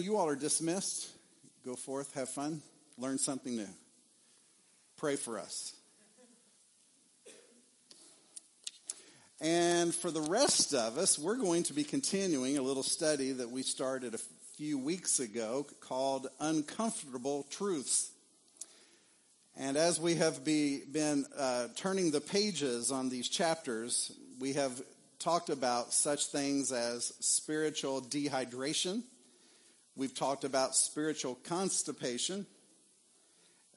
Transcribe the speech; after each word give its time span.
You 0.00 0.16
all 0.16 0.28
are 0.28 0.36
dismissed. 0.36 1.08
Go 1.64 1.74
forth, 1.74 2.14
have 2.14 2.28
fun, 2.28 2.62
learn 2.98 3.18
something 3.18 3.56
new. 3.56 3.68
Pray 4.96 5.16
for 5.16 5.38
us. 5.38 5.74
And 9.40 9.94
for 9.94 10.10
the 10.10 10.20
rest 10.20 10.74
of 10.74 10.98
us, 10.98 11.18
we're 11.18 11.36
going 11.36 11.62
to 11.64 11.74
be 11.74 11.84
continuing 11.84 12.58
a 12.58 12.62
little 12.62 12.82
study 12.82 13.32
that 13.32 13.50
we 13.50 13.62
started 13.62 14.14
a 14.14 14.20
few 14.56 14.78
weeks 14.78 15.20
ago 15.20 15.66
called 15.80 16.28
Uncomfortable 16.40 17.46
Truths. 17.50 18.10
And 19.56 19.76
as 19.76 20.00
we 20.00 20.16
have 20.16 20.44
be, 20.44 20.82
been 20.90 21.26
uh, 21.36 21.68
turning 21.76 22.10
the 22.10 22.20
pages 22.20 22.90
on 22.90 23.08
these 23.08 23.28
chapters, 23.28 24.12
we 24.40 24.54
have 24.54 24.82
talked 25.18 25.50
about 25.50 25.92
such 25.92 26.26
things 26.26 26.72
as 26.72 27.12
spiritual 27.20 28.02
dehydration 28.02 29.02
We've 29.96 30.14
talked 30.14 30.42
about 30.42 30.74
spiritual 30.74 31.36
constipation. 31.44 32.46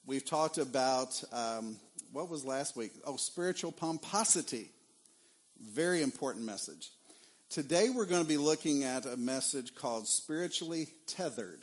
We've 0.08 0.26
talked 0.26 0.58
about, 0.58 1.24
um, 1.32 1.78
what 2.12 2.28
was 2.28 2.44
last 2.44 2.76
week? 2.76 2.92
Oh, 3.06 3.18
spiritual 3.18 3.72
pomposity. 3.72 4.72
Very 5.62 6.02
important 6.02 6.44
message. 6.44 6.90
Today 7.52 7.90
we're 7.90 8.08
going 8.08 8.24
to 8.24 8.28
be 8.28 8.38
looking 8.38 8.84
at 8.84 9.06
a 9.06 9.16
message 9.16 9.76
called 9.76 10.08
spiritually 10.08 10.88
tethered. 11.06 11.62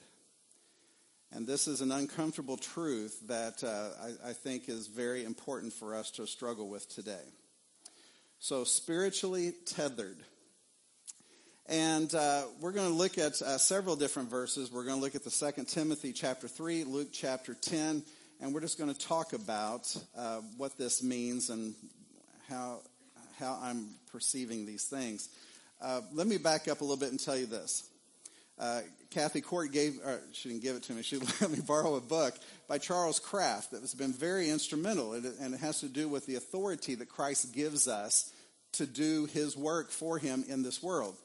And 1.33 1.49
this 1.49 1.67
is 1.67 1.81
an 1.81 1.91
uncomfortable 1.91 2.57
truth 2.57 3.27
that 3.27 3.65
uh, 3.65 3.89
I, 4.01 4.31
I 4.31 4.33
think 4.35 4.69
is 4.69 4.87
very 4.87 5.25
important 5.25 5.73
for 5.73 5.97
us 5.97 6.13
to 6.13 6.29
struggle 6.29 6.69
with 6.69 6.89
today. 6.89 7.27
So, 8.39 8.63
spiritually 8.63 9.53
tethered. 9.67 10.19
And 11.67 12.15
uh, 12.15 12.43
we're 12.61 12.73
going 12.73 12.89
to 12.89 12.95
look 12.95 13.17
at 13.17 13.41
uh, 13.41 13.57
several 13.57 13.97
different 13.97 14.29
verses. 14.29 14.71
We're 14.71 14.85
going 14.85 14.97
to 14.97 15.03
look 15.03 15.15
at 15.15 15.25
the 15.25 15.31
Second 15.31 15.65
Timothy 15.65 16.13
chapter 16.13 16.47
3, 16.47 16.85
Luke 16.85 17.09
chapter 17.11 17.55
10, 17.55 18.03
and 18.43 18.53
we're 18.53 18.61
just 18.61 18.77
going 18.77 18.93
to 18.93 18.99
talk 18.99 19.33
about 19.33 19.97
uh, 20.15 20.41
what 20.59 20.77
this 20.77 21.03
means 21.03 21.49
and 21.49 21.75
how, 22.51 22.81
how 23.39 23.59
I'm 23.63 23.87
perceiving 24.13 24.67
these 24.67 24.85
things. 24.85 25.31
Uh, 25.81 26.03
let 26.13 26.27
me 26.27 26.37
back 26.37 26.69
up 26.69 26.83
a 26.83 26.85
little 26.85 26.99
bit 26.99 27.13
and 27.13 27.19
tell 27.19 27.37
you 27.37 27.47
this. 27.47 27.89
Uh, 28.59 28.83
Kathy 29.11 29.41
Court 29.41 29.73
gave, 29.73 29.99
she 30.33 30.51
didn't 30.51 30.63
give 30.63 30.77
it 30.77 30.83
to 30.85 30.93
me, 30.93 31.01
she 31.01 31.17
let 31.41 31.51
me 31.51 31.61
borrow 31.67 31.95
a 31.95 32.01
book 32.01 32.35
by 32.69 32.77
Charles 32.77 33.19
Kraft 33.19 33.71
that 33.71 33.81
has 33.81 33.95
been 33.95 34.13
very 34.13 34.51
instrumental, 34.51 35.15
and 35.15 35.55
it 35.55 35.61
has 35.61 35.81
to 35.81 35.89
do 35.89 36.11
with 36.11 36.27
the 36.27 36.35
authority 36.35 36.95
that 36.97 37.09
Christ 37.09 37.55
gives 37.55 37.89
us 37.89 38.31
to 38.73 38.85
do 38.87 39.25
his 39.25 39.57
work 39.57 39.91
for 39.91 40.19
him 40.19 40.45
in 40.47 40.63
this 40.63 40.83
world. 40.83 41.17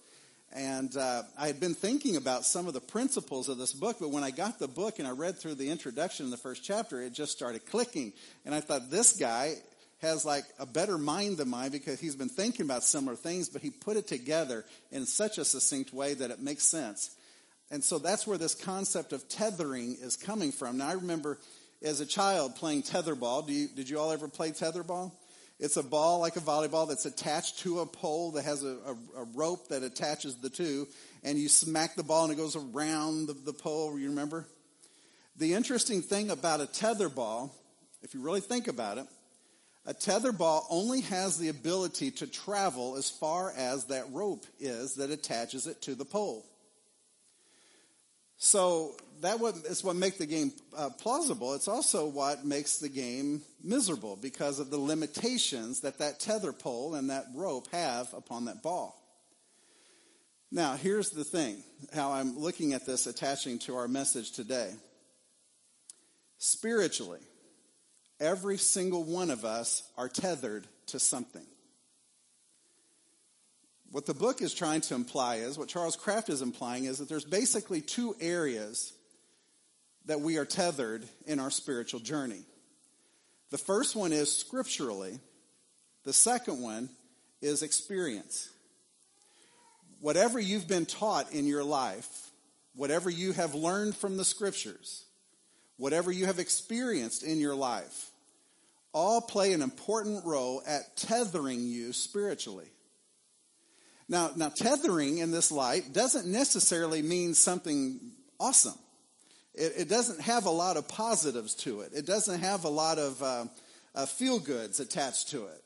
And 0.51 0.95
uh, 0.97 1.23
I 1.37 1.47
had 1.47 1.59
been 1.59 1.75
thinking 1.75 2.15
about 2.15 2.43
some 2.43 2.67
of 2.67 2.73
the 2.73 2.81
principles 2.81 3.49
of 3.49 3.57
this 3.57 3.71
book, 3.71 3.97
but 3.99 4.09
when 4.09 4.23
I 4.23 4.31
got 4.31 4.57
the 4.57 4.67
book 4.67 4.97
and 4.97 5.07
I 5.07 5.11
read 5.11 5.37
through 5.37 5.55
the 5.55 5.69
introduction 5.69 6.25
in 6.25 6.31
the 6.31 6.37
first 6.37 6.63
chapter, 6.63 7.01
it 7.01 7.13
just 7.13 7.31
started 7.31 7.65
clicking. 7.67 8.13
And 8.45 8.55
I 8.55 8.59
thought, 8.59 8.89
this 8.89 9.15
guy 9.15 9.55
has 10.01 10.25
like 10.25 10.45
a 10.57 10.65
better 10.65 10.97
mind 10.97 11.37
than 11.37 11.49
mine 11.49 11.71
because 11.71 11.99
he's 11.99 12.15
been 12.15 12.29
thinking 12.29 12.65
about 12.65 12.83
similar 12.83 13.15
things, 13.15 13.49
but 13.49 13.61
he 13.61 13.69
put 13.69 13.97
it 13.97 14.07
together 14.07 14.65
in 14.91 15.05
such 15.05 15.37
a 15.37 15.45
succinct 15.45 15.93
way 15.93 16.15
that 16.15 16.31
it 16.31 16.41
makes 16.41 16.63
sense. 16.63 17.15
And 17.69 17.83
so 17.83 17.99
that's 17.99 18.25
where 18.25 18.37
this 18.37 18.55
concept 18.55 19.13
of 19.13 19.29
tethering 19.29 19.97
is 20.01 20.15
coming 20.15 20.51
from. 20.51 20.77
Now, 20.77 20.87
I 20.87 20.93
remember 20.93 21.37
as 21.83 22.01
a 22.01 22.05
child 22.05 22.55
playing 22.55 22.83
tetherball. 22.83 23.47
You, 23.49 23.67
did 23.67 23.89
you 23.89 23.99
all 23.99 24.11
ever 24.11 24.27
play 24.27 24.51
tetherball? 24.51 25.11
It's 25.59 25.75
a 25.75 25.83
ball 25.83 26.19
like 26.19 26.37
a 26.37 26.41
volleyball 26.41 26.87
that's 26.87 27.05
attached 27.05 27.59
to 27.59 27.79
a 27.79 27.85
pole 27.85 28.31
that 28.31 28.45
has 28.45 28.63
a, 28.63 28.77
a, 28.85 29.21
a, 29.21 29.23
rope 29.35 29.67
that 29.67 29.83
attaches 29.83 30.37
the 30.37 30.49
two, 30.49 30.87
and 31.21 31.37
you 31.37 31.49
smack 31.49 31.95
the 31.95 32.03
ball 32.03 32.23
and 32.23 32.33
it 32.33 32.37
goes 32.37 32.55
around 32.55 33.27
the, 33.27 33.33
the 33.33 33.51
pole. 33.51 33.99
You 33.99 34.09
remember? 34.09 34.45
The 35.35 35.53
interesting 35.53 36.01
thing 36.01 36.31
about 36.31 36.61
a 36.61 36.65
tether 36.65 37.09
ball, 37.09 37.53
if 38.01 38.13
you 38.13 38.21
really 38.21 38.39
think 38.39 38.69
about 38.69 38.99
it, 38.99 39.05
a 39.85 39.93
tether 39.93 40.31
ball 40.31 40.65
only 40.69 41.01
has 41.01 41.37
the 41.37 41.49
ability 41.49 42.11
to 42.11 42.27
travel 42.27 42.95
as 42.95 43.09
far 43.09 43.51
as 43.57 43.85
that 43.85 44.11
rope 44.11 44.45
is 44.59 44.95
that 44.95 45.11
attaches 45.11 45.67
it 45.67 45.81
to 45.83 45.95
the 45.95 46.05
pole. 46.05 46.45
So 48.39 48.95
that 49.21 49.39
is 49.65 49.83
what 49.83 49.97
makes 49.97 50.17
the 50.17 50.25
game 50.25 50.53
uh, 50.75 50.89
plausible. 50.97 51.53
It's 51.55 51.67
also 51.67 52.07
what 52.07 52.45
makes 52.45 52.79
the 52.79 52.87
game 52.87 53.41
miserable 53.61 54.15
because 54.15 54.59
of 54.59 54.71
the 54.71 54.77
limitations 54.77 55.81
that 55.81 55.99
that 55.99 56.21
tether 56.21 56.53
pole 56.53 56.95
and 56.95 57.09
that 57.09 57.25
rope 57.35 57.67
have 57.73 58.13
upon 58.13 58.45
that 58.45 58.63
ball. 58.63 58.95
Now, 60.51 60.75
here's 60.75 61.09
the 61.11 61.25
thing 61.25 61.63
how 61.93 62.13
I'm 62.13 62.39
looking 62.39 62.73
at 62.73 62.85
this 62.85 63.07
attaching 63.07 63.59
to 63.59 63.75
our 63.75 63.89
message 63.89 64.31
today. 64.31 64.71
Spiritually, 66.37 67.19
every 68.21 68.57
single 68.57 69.03
one 69.03 69.31
of 69.31 69.43
us 69.43 69.83
are 69.97 70.07
tethered 70.07 70.65
to 70.87 70.99
something. 70.99 71.45
What 73.91 74.05
the 74.05 74.13
book 74.13 74.41
is 74.41 74.53
trying 74.53 74.81
to 74.81 74.95
imply 74.95 75.37
is, 75.37 75.57
what 75.57 75.67
Charles 75.67 75.95
Kraft 75.95 76.29
is 76.29 76.43
implying 76.43 76.85
is 76.85 76.99
that 76.99 77.09
there's 77.09 77.25
basically 77.25 77.81
two 77.81 78.15
areas 78.21 78.93
that 80.05 80.21
we 80.21 80.37
are 80.37 80.45
tethered 80.45 81.03
in 81.25 81.39
our 81.39 81.49
spiritual 81.49 81.99
journey. 81.99 82.43
The 83.49 83.57
first 83.57 83.95
one 83.95 84.13
is 84.13 84.31
scripturally, 84.31 85.19
the 86.03 86.13
second 86.13 86.61
one 86.61 86.89
is 87.41 87.63
experience. 87.63 88.49
Whatever 90.01 90.39
you've 90.39 90.67
been 90.67 90.85
taught 90.85 91.33
in 91.33 91.47
your 91.47 91.63
life, 91.63 92.29
whatever 92.75 93.09
you 93.09 93.33
have 93.33 93.55
learned 93.55 93.95
from 93.95 94.17
the 94.17 94.25
scriptures, 94.25 95.03
whatever 95.77 96.11
you 96.11 96.27
have 96.27 96.39
experienced 96.39 97.23
in 97.23 97.39
your 97.39 97.55
life, 97.55 98.11
all 98.93 99.19
play 99.19 99.53
an 99.53 99.63
important 99.63 100.25
role 100.25 100.61
at 100.67 100.95
tethering 100.95 101.61
you 101.61 101.91
spiritually. 101.91 102.67
Now, 104.09 104.31
now 104.35 104.49
tethering 104.49 105.19
in 105.19 105.31
this 105.31 105.51
light 105.51 105.93
doesn't 105.93 106.25
necessarily 106.25 107.01
mean 107.01 107.33
something 107.33 107.99
awesome 108.39 108.77
it, 109.59 109.73
it, 109.77 109.89
doesn't 109.89 110.21
have 110.21 110.45
a 110.45 110.51
lot 110.51 110.77
of 110.77 110.87
positives 110.87 111.53
to 111.55 111.81
it. 111.81 111.91
It 111.93 112.05
doesn't 112.05 112.39
have 112.39 112.63
a 112.63 112.69
lot 112.69 112.97
of 112.97 113.21
uh, 113.21 113.45
uh, 113.93 114.05
feel 114.05 114.39
goods 114.39 114.79
attached 114.79 115.29
to 115.29 115.45
it. 115.45 115.63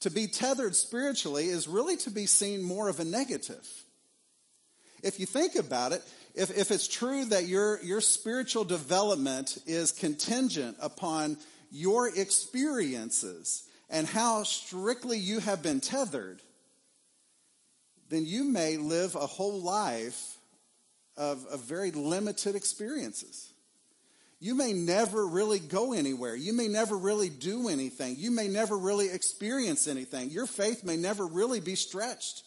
To 0.00 0.10
be 0.10 0.28
tethered 0.28 0.76
spiritually 0.76 1.46
is 1.46 1.66
really 1.66 1.96
to 1.98 2.10
be 2.10 2.26
seen 2.26 2.62
more 2.62 2.88
of 2.88 3.00
a 3.00 3.04
negative. 3.04 3.66
If 5.02 5.18
you 5.18 5.26
think 5.26 5.56
about 5.56 5.92
it, 5.92 6.02
if, 6.34 6.56
if 6.56 6.70
it's 6.70 6.86
true 6.86 7.24
that 7.26 7.46
your, 7.46 7.82
your 7.82 8.00
spiritual 8.00 8.64
development 8.64 9.58
is 9.66 9.90
contingent 9.90 10.76
upon 10.80 11.36
your 11.72 12.08
experiences 12.08 13.64
and 13.90 14.06
how 14.06 14.44
strictly 14.44 15.18
you 15.18 15.40
have 15.40 15.62
been 15.62 15.80
tethered, 15.80 16.40
then 18.08 18.24
you 18.24 18.44
may 18.44 18.76
live 18.76 19.14
a 19.14 19.26
whole 19.26 19.60
life 19.60 20.36
of, 21.16 21.44
of 21.46 21.64
very 21.64 21.90
limited 21.90 22.54
experiences. 22.54 23.52
You 24.40 24.54
may 24.54 24.72
never 24.72 25.26
really 25.26 25.58
go 25.58 25.92
anywhere. 25.92 26.36
You 26.36 26.52
may 26.52 26.68
never 26.68 26.96
really 26.96 27.28
do 27.28 27.68
anything. 27.68 28.16
You 28.16 28.30
may 28.30 28.46
never 28.46 28.78
really 28.78 29.08
experience 29.08 29.88
anything. 29.88 30.30
Your 30.30 30.46
faith 30.46 30.84
may 30.84 30.96
never 30.96 31.26
really 31.26 31.60
be 31.60 31.74
stretched 31.74 32.44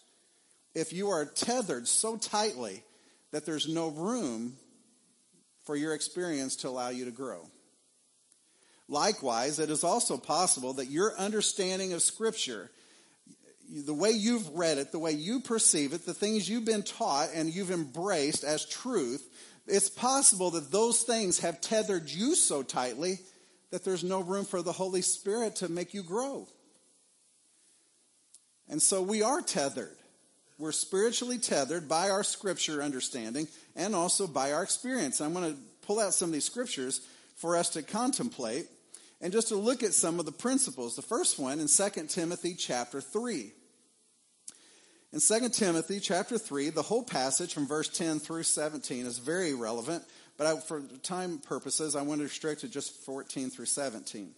if 0.73 0.93
you 0.93 1.09
are 1.09 1.25
tethered 1.25 1.87
so 1.87 2.15
tightly 2.15 2.83
that 3.31 3.45
there's 3.45 3.67
no 3.67 3.89
room 3.89 4.55
for 5.65 5.75
your 5.75 5.93
experience 5.93 6.55
to 6.57 6.69
allow 6.69 6.89
you 6.89 7.05
to 7.05 7.11
grow. 7.11 7.49
Likewise, 8.87 9.59
it 9.59 9.69
is 9.69 9.83
also 9.83 10.17
possible 10.17 10.73
that 10.73 10.89
your 10.89 11.17
understanding 11.17 11.93
of 11.93 12.01
Scripture 12.01 12.69
the 13.71 13.93
way 13.93 14.11
you've 14.11 14.49
read 14.49 14.77
it, 14.77 14.91
the 14.91 14.99
way 14.99 15.11
you 15.11 15.39
perceive 15.39 15.93
it, 15.93 16.05
the 16.05 16.13
things 16.13 16.49
you've 16.49 16.65
been 16.65 16.83
taught 16.83 17.29
and 17.33 17.53
you've 17.53 17.71
embraced 17.71 18.43
as 18.43 18.65
truth, 18.65 19.27
it's 19.65 19.89
possible 19.89 20.51
that 20.51 20.71
those 20.71 21.03
things 21.03 21.39
have 21.39 21.61
tethered 21.61 22.09
you 22.09 22.35
so 22.35 22.63
tightly 22.63 23.19
that 23.71 23.85
there's 23.85 24.03
no 24.03 24.19
room 24.19 24.43
for 24.43 24.61
the 24.61 24.73
Holy 24.73 25.01
Spirit 25.01 25.55
to 25.57 25.69
make 25.69 25.93
you 25.93 26.03
grow. 26.03 26.47
And 28.67 28.81
so 28.81 29.01
we 29.01 29.21
are 29.23 29.41
tethered. 29.41 29.95
We're 30.57 30.73
spiritually 30.73 31.37
tethered 31.37 31.87
by 31.87 32.09
our 32.09 32.23
scripture 32.23 32.83
understanding 32.83 33.47
and 33.75 33.95
also 33.95 34.27
by 34.27 34.51
our 34.51 34.63
experience. 34.63 35.21
I'm 35.21 35.33
going 35.33 35.53
to 35.53 35.59
pull 35.87 35.99
out 35.99 36.13
some 36.13 36.29
of 36.29 36.33
these 36.33 36.45
scriptures 36.45 37.01
for 37.37 37.55
us 37.55 37.69
to 37.69 37.81
contemplate 37.83 38.67
and 39.21 39.31
just 39.31 39.47
to 39.47 39.55
look 39.55 39.81
at 39.81 39.93
some 39.93 40.19
of 40.19 40.25
the 40.25 40.31
principles. 40.31 40.95
The 40.95 41.01
first 41.01 41.39
one 41.39 41.59
in 41.59 41.67
2 41.67 42.07
Timothy 42.07 42.53
chapter 42.53 42.99
3. 42.99 43.53
In 45.13 45.19
2 45.19 45.49
Timothy 45.49 45.99
chapter 45.99 46.37
3, 46.37 46.69
the 46.69 46.81
whole 46.81 47.03
passage 47.03 47.53
from 47.53 47.67
verse 47.67 47.89
10 47.89 48.19
through 48.19 48.43
17 48.43 49.05
is 49.05 49.19
very 49.19 49.53
relevant, 49.53 50.05
but 50.37 50.47
I, 50.47 50.57
for 50.61 50.81
time 51.03 51.39
purposes, 51.39 51.97
I 51.97 52.01
want 52.01 52.19
to 52.19 52.23
restrict 52.23 52.63
it 52.63 52.71
just 52.71 52.95
14 53.03 53.49
through 53.49 53.65
17. 53.65 54.31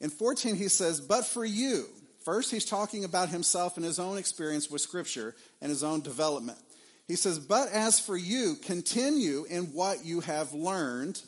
In 0.00 0.10
14, 0.10 0.56
he 0.56 0.68
says, 0.68 1.00
But 1.00 1.26
for 1.26 1.44
you, 1.44 1.86
first 2.24 2.50
he's 2.50 2.64
talking 2.64 3.04
about 3.04 3.28
himself 3.28 3.76
and 3.76 3.86
his 3.86 4.00
own 4.00 4.18
experience 4.18 4.68
with 4.68 4.80
Scripture 4.80 5.36
and 5.60 5.70
his 5.70 5.84
own 5.84 6.00
development. 6.00 6.58
He 7.06 7.14
says, 7.14 7.38
But 7.38 7.68
as 7.70 8.00
for 8.00 8.16
you, 8.16 8.56
continue 8.56 9.44
in 9.48 9.66
what 9.66 10.04
you 10.04 10.20
have 10.20 10.52
learned 10.52 11.22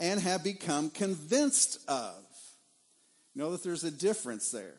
and 0.00 0.20
have 0.20 0.42
become 0.42 0.90
convinced 0.90 1.78
of. 1.86 2.16
Know 3.36 3.52
that 3.52 3.62
there's 3.62 3.84
a 3.84 3.92
difference 3.92 4.50
there. 4.50 4.74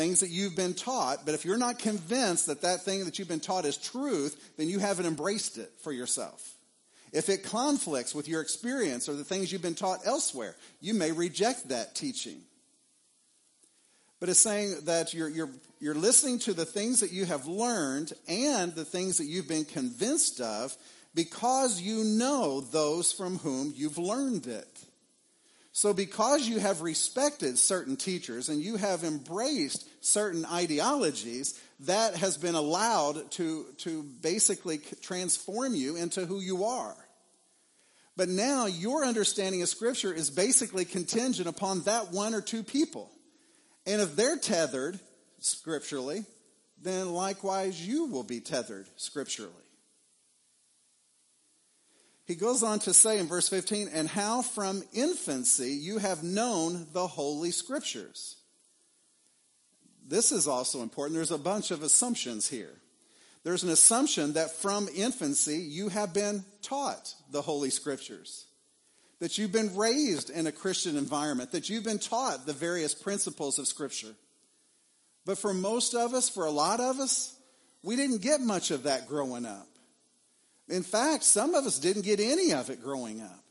Things 0.00 0.20
that 0.20 0.30
you've 0.30 0.56
been 0.56 0.72
taught, 0.72 1.26
but 1.26 1.34
if 1.34 1.44
you're 1.44 1.58
not 1.58 1.78
convinced 1.78 2.46
that 2.46 2.62
that 2.62 2.86
thing 2.86 3.04
that 3.04 3.18
you've 3.18 3.28
been 3.28 3.38
taught 3.38 3.66
is 3.66 3.76
truth, 3.76 4.54
then 4.56 4.66
you 4.66 4.78
haven't 4.78 5.04
embraced 5.04 5.58
it 5.58 5.70
for 5.82 5.92
yourself. 5.92 6.54
If 7.12 7.28
it 7.28 7.44
conflicts 7.44 8.14
with 8.14 8.26
your 8.26 8.40
experience 8.40 9.10
or 9.10 9.12
the 9.12 9.24
things 9.24 9.52
you've 9.52 9.60
been 9.60 9.74
taught 9.74 10.06
elsewhere, 10.06 10.56
you 10.80 10.94
may 10.94 11.12
reject 11.12 11.68
that 11.68 11.94
teaching. 11.94 12.40
But 14.20 14.30
it's 14.30 14.40
saying 14.40 14.86
that 14.86 15.12
you're, 15.12 15.28
you're, 15.28 15.50
you're 15.80 15.94
listening 15.94 16.38
to 16.38 16.54
the 16.54 16.64
things 16.64 17.00
that 17.00 17.12
you 17.12 17.26
have 17.26 17.46
learned 17.46 18.14
and 18.26 18.74
the 18.74 18.86
things 18.86 19.18
that 19.18 19.26
you've 19.26 19.48
been 19.48 19.66
convinced 19.66 20.40
of 20.40 20.74
because 21.14 21.78
you 21.78 22.04
know 22.04 22.62
those 22.62 23.12
from 23.12 23.36
whom 23.36 23.74
you've 23.76 23.98
learned 23.98 24.46
it. 24.46 24.78
So, 25.80 25.94
because 25.94 26.46
you 26.46 26.58
have 26.58 26.82
respected 26.82 27.56
certain 27.56 27.96
teachers 27.96 28.50
and 28.50 28.60
you 28.60 28.76
have 28.76 29.02
embraced 29.02 29.88
certain 30.04 30.44
ideologies, 30.44 31.58
that 31.86 32.16
has 32.16 32.36
been 32.36 32.54
allowed 32.54 33.30
to, 33.30 33.64
to 33.78 34.02
basically 34.20 34.76
transform 35.00 35.74
you 35.74 35.96
into 35.96 36.26
who 36.26 36.38
you 36.38 36.64
are. 36.64 36.94
But 38.14 38.28
now 38.28 38.66
your 38.66 39.06
understanding 39.06 39.62
of 39.62 39.70
Scripture 39.70 40.12
is 40.12 40.28
basically 40.28 40.84
contingent 40.84 41.48
upon 41.48 41.80
that 41.84 42.12
one 42.12 42.34
or 42.34 42.42
two 42.42 42.62
people. 42.62 43.10
And 43.86 44.02
if 44.02 44.16
they're 44.16 44.36
tethered 44.36 45.00
scripturally, 45.38 46.26
then 46.82 47.14
likewise 47.14 47.80
you 47.80 48.04
will 48.04 48.22
be 48.22 48.40
tethered 48.40 48.86
scripturally. 48.96 49.59
He 52.30 52.36
goes 52.36 52.62
on 52.62 52.78
to 52.80 52.94
say 52.94 53.18
in 53.18 53.26
verse 53.26 53.48
15, 53.48 53.88
and 53.92 54.08
how 54.08 54.42
from 54.42 54.84
infancy 54.92 55.72
you 55.72 55.98
have 55.98 56.22
known 56.22 56.86
the 56.92 57.08
Holy 57.08 57.50
Scriptures. 57.50 58.36
This 60.06 60.30
is 60.30 60.46
also 60.46 60.80
important. 60.82 61.16
There's 61.16 61.32
a 61.32 61.38
bunch 61.38 61.72
of 61.72 61.82
assumptions 61.82 62.46
here. 62.48 62.70
There's 63.42 63.64
an 63.64 63.70
assumption 63.70 64.34
that 64.34 64.52
from 64.52 64.88
infancy 64.94 65.56
you 65.56 65.88
have 65.88 66.14
been 66.14 66.44
taught 66.62 67.16
the 67.32 67.42
Holy 67.42 67.68
Scriptures 67.68 68.46
that 69.18 69.36
you've 69.36 69.50
been 69.50 69.74
raised 69.74 70.30
in 70.30 70.46
a 70.46 70.52
Christian 70.52 70.96
environment, 70.96 71.50
that 71.50 71.68
you've 71.68 71.82
been 71.82 71.98
taught 71.98 72.46
the 72.46 72.52
various 72.52 72.94
principles 72.94 73.58
of 73.58 73.66
Scripture. 73.66 74.14
But 75.26 75.38
for 75.38 75.52
most 75.52 75.96
of 75.96 76.14
us, 76.14 76.28
for 76.28 76.46
a 76.46 76.52
lot 76.52 76.78
of 76.78 77.00
us, 77.00 77.36
we 77.82 77.96
didn't 77.96 78.22
get 78.22 78.40
much 78.40 78.70
of 78.70 78.84
that 78.84 79.08
growing 79.08 79.46
up. 79.46 79.66
In 80.70 80.84
fact, 80.84 81.24
some 81.24 81.54
of 81.54 81.66
us 81.66 81.78
didn't 81.78 82.02
get 82.02 82.20
any 82.20 82.52
of 82.52 82.70
it 82.70 82.82
growing 82.82 83.20
up. 83.20 83.44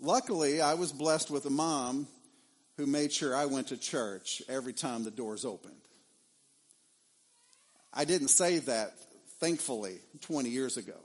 Luckily, 0.00 0.60
I 0.60 0.74
was 0.74 0.92
blessed 0.92 1.28
with 1.30 1.44
a 1.44 1.50
mom 1.50 2.06
who 2.76 2.86
made 2.86 3.12
sure 3.12 3.34
I 3.34 3.46
went 3.46 3.68
to 3.68 3.76
church 3.76 4.40
every 4.48 4.72
time 4.72 5.02
the 5.02 5.10
doors 5.10 5.44
opened. 5.44 5.74
I 7.92 8.04
didn't 8.04 8.28
say 8.28 8.60
that, 8.60 8.92
thankfully, 9.40 9.98
20 10.20 10.48
years 10.48 10.76
ago, 10.76 10.98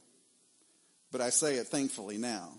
but 1.12 1.22
I 1.22 1.32
say 1.32 1.56
it 1.56 1.68
thankfully 1.68 2.18
now. 2.18 2.50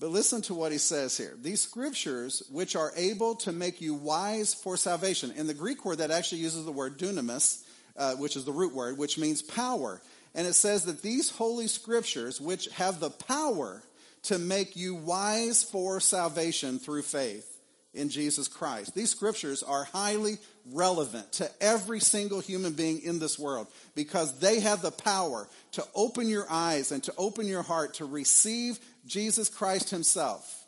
But 0.00 0.10
listen 0.10 0.42
to 0.42 0.54
what 0.54 0.72
he 0.72 0.78
says 0.78 1.16
here. 1.16 1.36
These 1.40 1.60
scriptures, 1.60 2.42
which 2.50 2.74
are 2.74 2.92
able 2.96 3.36
to 3.36 3.52
make 3.52 3.80
you 3.80 3.94
wise 3.94 4.52
for 4.52 4.76
salvation. 4.76 5.30
In 5.30 5.46
the 5.46 5.54
Greek 5.54 5.84
word, 5.84 5.98
that 5.98 6.10
actually 6.10 6.40
uses 6.40 6.64
the 6.64 6.72
word 6.72 6.98
dunamis, 6.98 7.61
uh, 7.96 8.14
which 8.14 8.36
is 8.36 8.44
the 8.44 8.52
root 8.52 8.74
word, 8.74 8.98
which 8.98 9.18
means 9.18 9.42
power. 9.42 10.00
And 10.34 10.46
it 10.46 10.54
says 10.54 10.84
that 10.84 11.02
these 11.02 11.30
holy 11.30 11.66
scriptures, 11.66 12.40
which 12.40 12.68
have 12.70 13.00
the 13.00 13.10
power 13.10 13.82
to 14.24 14.38
make 14.38 14.76
you 14.76 14.94
wise 14.94 15.62
for 15.62 16.00
salvation 16.00 16.78
through 16.78 17.02
faith 17.02 17.48
in 17.94 18.08
Jesus 18.08 18.48
Christ. 18.48 18.94
These 18.94 19.10
scriptures 19.10 19.62
are 19.62 19.84
highly 19.84 20.38
relevant 20.72 21.32
to 21.34 21.50
every 21.60 22.00
single 22.00 22.40
human 22.40 22.72
being 22.72 23.02
in 23.02 23.18
this 23.18 23.38
world 23.38 23.66
because 23.94 24.38
they 24.38 24.60
have 24.60 24.80
the 24.80 24.90
power 24.90 25.48
to 25.72 25.84
open 25.94 26.28
your 26.28 26.46
eyes 26.48 26.92
and 26.92 27.02
to 27.04 27.14
open 27.18 27.46
your 27.46 27.62
heart 27.62 27.94
to 27.94 28.04
receive 28.04 28.78
Jesus 29.04 29.48
Christ 29.48 29.90
himself. 29.90 30.66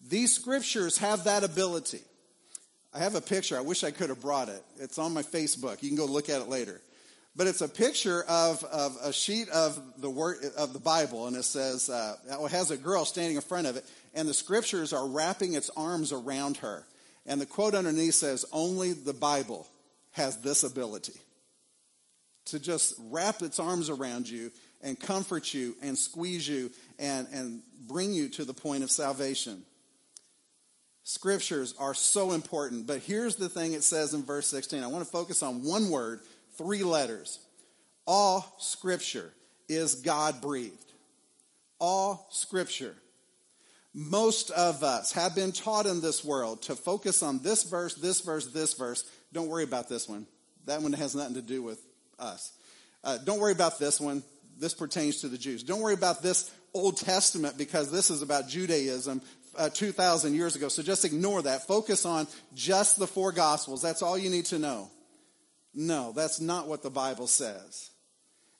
These 0.00 0.34
scriptures 0.34 0.98
have 0.98 1.24
that 1.24 1.44
ability. 1.44 2.02
I 2.94 2.98
have 2.98 3.14
a 3.14 3.20
picture. 3.20 3.56
I 3.56 3.62
wish 3.62 3.84
I 3.84 3.90
could 3.90 4.10
have 4.10 4.20
brought 4.20 4.48
it. 4.48 4.62
It's 4.78 4.98
on 4.98 5.14
my 5.14 5.22
Facebook. 5.22 5.82
You 5.82 5.88
can 5.88 5.96
go 5.96 6.04
look 6.04 6.28
at 6.28 6.42
it 6.42 6.48
later. 6.48 6.80
But 7.34 7.46
it's 7.46 7.62
a 7.62 7.68
picture 7.68 8.22
of, 8.28 8.62
of 8.64 8.96
a 9.02 9.12
sheet 9.12 9.48
of 9.48 9.80
the 9.98 10.10
word 10.10 10.38
of 10.56 10.74
the 10.74 10.78
Bible, 10.78 11.26
and 11.26 11.34
it 11.34 11.44
says 11.44 11.88
uh, 11.88 12.16
it 12.28 12.50
has 12.50 12.70
a 12.70 12.76
girl 12.76 13.06
standing 13.06 13.36
in 13.36 13.42
front 13.42 13.66
of 13.66 13.76
it, 13.76 13.86
and 14.14 14.28
the 14.28 14.34
scriptures 14.34 14.92
are 14.92 15.06
wrapping 15.08 15.54
its 15.54 15.70
arms 15.74 16.12
around 16.12 16.58
her. 16.58 16.86
And 17.24 17.40
the 17.40 17.46
quote 17.46 17.74
underneath 17.74 18.14
says, 18.14 18.44
"Only 18.52 18.92
the 18.92 19.14
Bible 19.14 19.66
has 20.10 20.42
this 20.42 20.62
ability 20.62 21.18
to 22.46 22.58
just 22.58 22.94
wrap 23.10 23.40
its 23.40 23.58
arms 23.58 23.88
around 23.88 24.28
you 24.28 24.50
and 24.82 24.98
comfort 24.98 25.54
you 25.54 25.76
and 25.82 25.96
squeeze 25.96 26.46
you 26.46 26.70
and, 26.98 27.26
and 27.32 27.62
bring 27.86 28.12
you 28.12 28.28
to 28.30 28.44
the 28.44 28.52
point 28.52 28.82
of 28.82 28.90
salvation. 28.90 29.62
Scriptures 31.04 31.74
are 31.78 31.94
so 31.94 32.32
important, 32.32 32.86
but 32.86 33.00
here's 33.00 33.36
the 33.36 33.48
thing 33.48 33.72
it 33.72 33.82
says 33.82 34.14
in 34.14 34.22
verse 34.22 34.46
16. 34.46 34.82
I 34.82 34.86
want 34.86 35.04
to 35.04 35.10
focus 35.10 35.42
on 35.42 35.64
one 35.64 35.90
word, 35.90 36.20
three 36.56 36.84
letters. 36.84 37.40
All 38.06 38.54
scripture 38.58 39.32
is 39.68 39.96
God 39.96 40.40
breathed. 40.40 40.92
All 41.78 42.26
scripture. 42.30 42.94
Most 43.94 44.50
of 44.52 44.82
us 44.82 45.12
have 45.12 45.34
been 45.34 45.52
taught 45.52 45.86
in 45.86 46.00
this 46.00 46.24
world 46.24 46.62
to 46.62 46.76
focus 46.76 47.22
on 47.22 47.40
this 47.42 47.64
verse, 47.64 47.94
this 47.94 48.20
verse, 48.20 48.46
this 48.46 48.74
verse. 48.74 49.04
Don't 49.32 49.48
worry 49.48 49.64
about 49.64 49.88
this 49.88 50.08
one. 50.08 50.26
That 50.66 50.82
one 50.82 50.92
has 50.92 51.14
nothing 51.14 51.34
to 51.34 51.42
do 51.42 51.62
with 51.62 51.84
us. 52.18 52.52
Uh, 53.04 53.18
don't 53.18 53.40
worry 53.40 53.52
about 53.52 53.78
this 53.78 54.00
one 54.00 54.22
this 54.58 54.74
pertains 54.74 55.20
to 55.20 55.28
the 55.28 55.38
Jews. 55.38 55.62
Don't 55.62 55.80
worry 55.80 55.94
about 55.94 56.22
this 56.22 56.50
Old 56.74 56.96
Testament 56.96 57.58
because 57.58 57.90
this 57.90 58.10
is 58.10 58.22
about 58.22 58.48
Judaism 58.48 59.20
uh, 59.56 59.68
2,000 59.68 60.34
years 60.34 60.56
ago. 60.56 60.68
So 60.68 60.82
just 60.82 61.04
ignore 61.04 61.42
that. 61.42 61.66
Focus 61.66 62.04
on 62.04 62.26
just 62.54 62.98
the 62.98 63.06
four 63.06 63.32
Gospels. 63.32 63.82
That's 63.82 64.02
all 64.02 64.16
you 64.16 64.30
need 64.30 64.46
to 64.46 64.58
know. 64.58 64.90
No, 65.74 66.12
that's 66.12 66.40
not 66.40 66.68
what 66.68 66.82
the 66.82 66.90
Bible 66.90 67.26
says. 67.26 67.90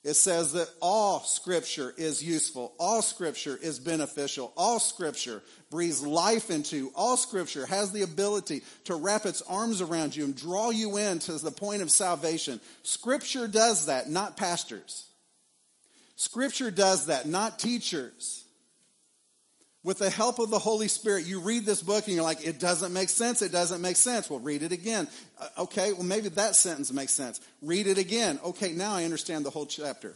It 0.03 0.15
says 0.15 0.51
that 0.53 0.69
all 0.81 1.21
scripture 1.21 1.93
is 1.95 2.21
useful. 2.21 2.73
All 2.77 3.01
scripture 3.01 3.57
is 3.61 3.79
beneficial. 3.79 4.51
All 4.57 4.79
scripture 4.79 5.41
breathes 5.71 6.05
life 6.05 6.49
into. 6.49 6.91
All 6.93 7.15
scripture 7.15 7.65
has 7.65 7.93
the 7.93 8.01
ability 8.01 8.63
to 8.85 8.95
wrap 8.95 9.25
its 9.25 9.41
arms 9.43 9.79
around 9.79 10.13
you 10.13 10.25
and 10.25 10.35
draw 10.35 10.71
you 10.71 10.97
in 10.97 11.19
to 11.19 11.33
the 11.33 11.51
point 11.51 11.81
of 11.81 11.89
salvation. 11.89 12.59
Scripture 12.83 13.47
does 13.47 13.85
that, 13.85 14.09
not 14.09 14.35
pastors. 14.35 15.07
Scripture 16.17 16.69
does 16.69 17.05
that, 17.05 17.25
not 17.25 17.57
teachers. 17.57 18.42
With 19.83 19.97
the 19.97 20.09
help 20.09 20.39
of 20.39 20.49
the 20.49 20.59
Holy 20.59 20.87
Spirit, 20.87 21.25
you 21.25 21.41
read 21.41 21.65
this 21.65 21.81
book 21.81 22.05
and 22.05 22.15
you're 22.15 22.23
like, 22.23 22.47
it 22.47 22.57
doesn't 22.57 22.93
make 22.93 23.09
sense. 23.09 23.41
It 23.41 23.51
doesn't 23.51 23.81
make 23.81 23.97
sense. 23.97 24.29
Well, 24.29 24.39
read 24.39 24.63
it 24.63 24.71
again. 24.71 25.09
Uh, 25.37 25.47
okay, 25.59 25.91
well, 25.91 26.03
maybe 26.03 26.29
that 26.29 26.55
sentence 26.55 26.91
makes 26.93 27.11
sense. 27.11 27.41
Read 27.61 27.87
it 27.87 27.97
again. 27.97 28.39
Okay, 28.45 28.71
now 28.71 28.93
I 28.93 29.03
understand 29.03 29.45
the 29.45 29.49
whole 29.49 29.65
chapter. 29.65 30.15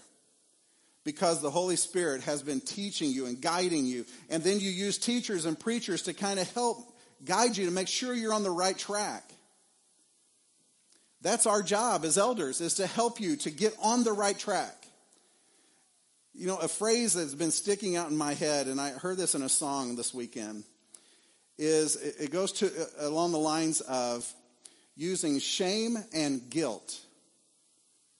Because 1.04 1.42
the 1.42 1.52
Holy 1.52 1.76
Spirit 1.76 2.24
has 2.24 2.42
been 2.42 2.62
teaching 2.62 3.12
you 3.12 3.26
and 3.26 3.42
guiding 3.42 3.86
you. 3.86 4.06
And 4.30 4.42
then 4.42 4.62
you 4.62 4.70
use 4.70 4.98
teachers 4.98 5.46
and 5.46 5.60
preachers 5.60 6.04
to 6.04 6.14
kind 6.14 6.40
of 6.40 6.52
help 6.54 6.78
guide 7.26 7.58
you 7.58 7.66
to 7.66 7.72
make 7.72 7.90
sure 7.90 8.14
you're 8.14 8.34
on 8.34 8.44
the 8.44 8.52
right 8.52 8.78
track. 8.78 9.24
That's 11.22 11.46
our 11.46 11.62
job 11.62 12.06
as 12.06 12.18
elders, 12.18 12.62
is 12.62 12.76
to 12.76 12.88
help 12.88 13.20
you 13.20 13.36
to 13.38 13.52
get 13.52 13.74
on 13.84 14.06
the 14.06 14.14
right 14.14 14.38
track. 14.38 14.87
You 16.40 16.46
know, 16.46 16.58
a 16.58 16.68
phrase 16.68 17.16
that's 17.16 17.34
been 17.34 17.50
sticking 17.50 17.96
out 17.96 18.12
in 18.12 18.16
my 18.16 18.36
head, 18.36 18.68
and 18.68 18.80
I 18.80 18.92
heard 18.92 19.18
this 19.18 19.34
in 19.34 19.42
a 19.42 19.50
song 19.50 19.96
this 19.96 20.14
weekend, 20.14 20.66
is 21.58 21.96
it 21.96 22.30
goes 22.30 22.52
to 22.54 22.68
uh, 22.68 23.08
along 23.08 23.32
the 23.32 23.40
lines 23.40 23.82
of 23.82 24.32
using 24.96 25.40
shame 25.40 25.98
and 26.14 26.48
guilt 26.48 27.00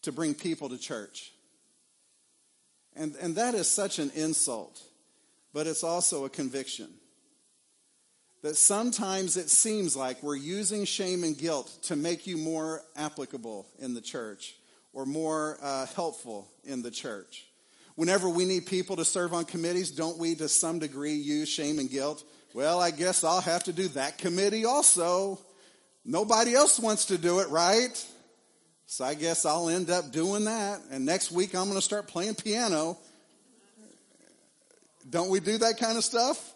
to 0.02 0.12
bring 0.12 0.34
people 0.34 0.68
to 0.70 0.80
church. 0.80 1.32
And, 2.96 3.16
and 3.22 3.36
that 3.36 3.54
is 3.54 3.70
such 3.70 4.00
an 4.00 4.10
insult, 4.16 4.82
but 5.54 5.68
it's 5.68 5.84
also 5.84 6.26
a 6.26 6.30
conviction. 6.30 6.90
That 8.42 8.56
sometimes 8.56 9.38
it 9.38 9.52
seems 9.52 9.96
like 9.96 10.24
we're 10.24 10.38
using 10.38 10.86
shame 10.86 11.24
and 11.24 11.38
guilt 11.38 11.84
to 11.84 11.96
make 11.96 12.26
you 12.26 12.38
more 12.38 12.82
applicable 12.96 13.68
in 13.78 13.94
the 13.94 14.02
church 14.02 14.56
or 14.92 15.06
more 15.06 15.60
uh, 15.62 15.86
helpful 15.86 16.48
in 16.64 16.82
the 16.82 16.90
church. 16.90 17.47
Whenever 17.98 18.30
we 18.30 18.46
need 18.46 18.68
people 18.68 18.96
to 18.96 19.04
serve 19.04 19.34
on 19.34 19.44
committees, 19.44 19.90
don't 19.90 20.20
we 20.20 20.36
to 20.36 20.48
some 20.48 20.78
degree 20.78 21.16
use 21.16 21.50
shame 21.50 21.80
and 21.80 21.90
guilt? 21.90 22.24
Well, 22.54 22.80
I 22.80 22.92
guess 22.92 23.24
I'll 23.24 23.42
have 23.42 23.64
to 23.64 23.74
do 23.74 23.88
that 23.90 24.20
committee 24.20 24.66
also. 24.66 25.40
Nobody 26.06 26.54
else 26.54 26.80
wants 26.80 27.06
to 27.06 27.18
do 27.18 27.40
it, 27.40 27.50
right? 27.50 28.06
So 28.86 29.04
I 29.04 29.16
guess 29.16 29.46
I'll 29.46 29.68
end 29.68 29.90
up 29.90 30.12
doing 30.12 30.46
that. 30.46 30.82
And 30.92 31.08
next 31.08 31.32
week 31.32 31.56
I'm 31.56 31.64
going 31.64 31.74
to 31.74 31.82
start 31.82 32.08
playing 32.08 32.36
piano. 32.36 33.00
Don't 35.10 35.32
we 35.32 35.40
do 35.40 35.58
that 35.58 35.80
kind 35.80 35.98
of 35.98 36.04
stuff? 36.04 36.54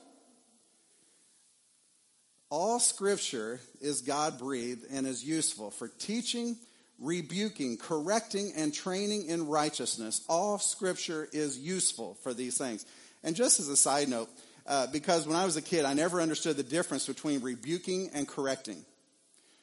All 2.52 2.80
scripture 2.80 3.60
is 3.80 4.02
God 4.02 4.38
breathed 4.38 4.86
and 4.92 5.08
is 5.08 5.26
useful 5.26 5.72
for 5.72 5.88
teaching, 5.88 6.56
rebuking, 7.02 7.78
correcting, 7.78 8.54
and 8.56 8.74
training 8.74 9.26
in 9.26 9.48
righteousness. 9.48 10.22
All 10.30 10.60
scripture 10.60 11.28
is 11.34 11.58
useful 11.58 12.16
for 12.22 12.34
these 12.34 12.58
things. 12.58 12.86
And 13.24 13.36
just 13.36 13.60
as 13.60 13.68
a 13.68 13.76
side 13.76 14.08
note, 14.08 14.30
uh, 14.68 14.88
because 14.88 15.28
when 15.28 15.36
I 15.36 15.44
was 15.44 15.58
a 15.58 15.62
kid, 15.62 15.84
I 15.86 15.94
never 15.94 16.22
understood 16.22 16.56
the 16.56 16.64
difference 16.64 17.08
between 17.08 17.42
rebuking 17.42 18.12
and 18.14 18.28
correcting. 18.28 18.86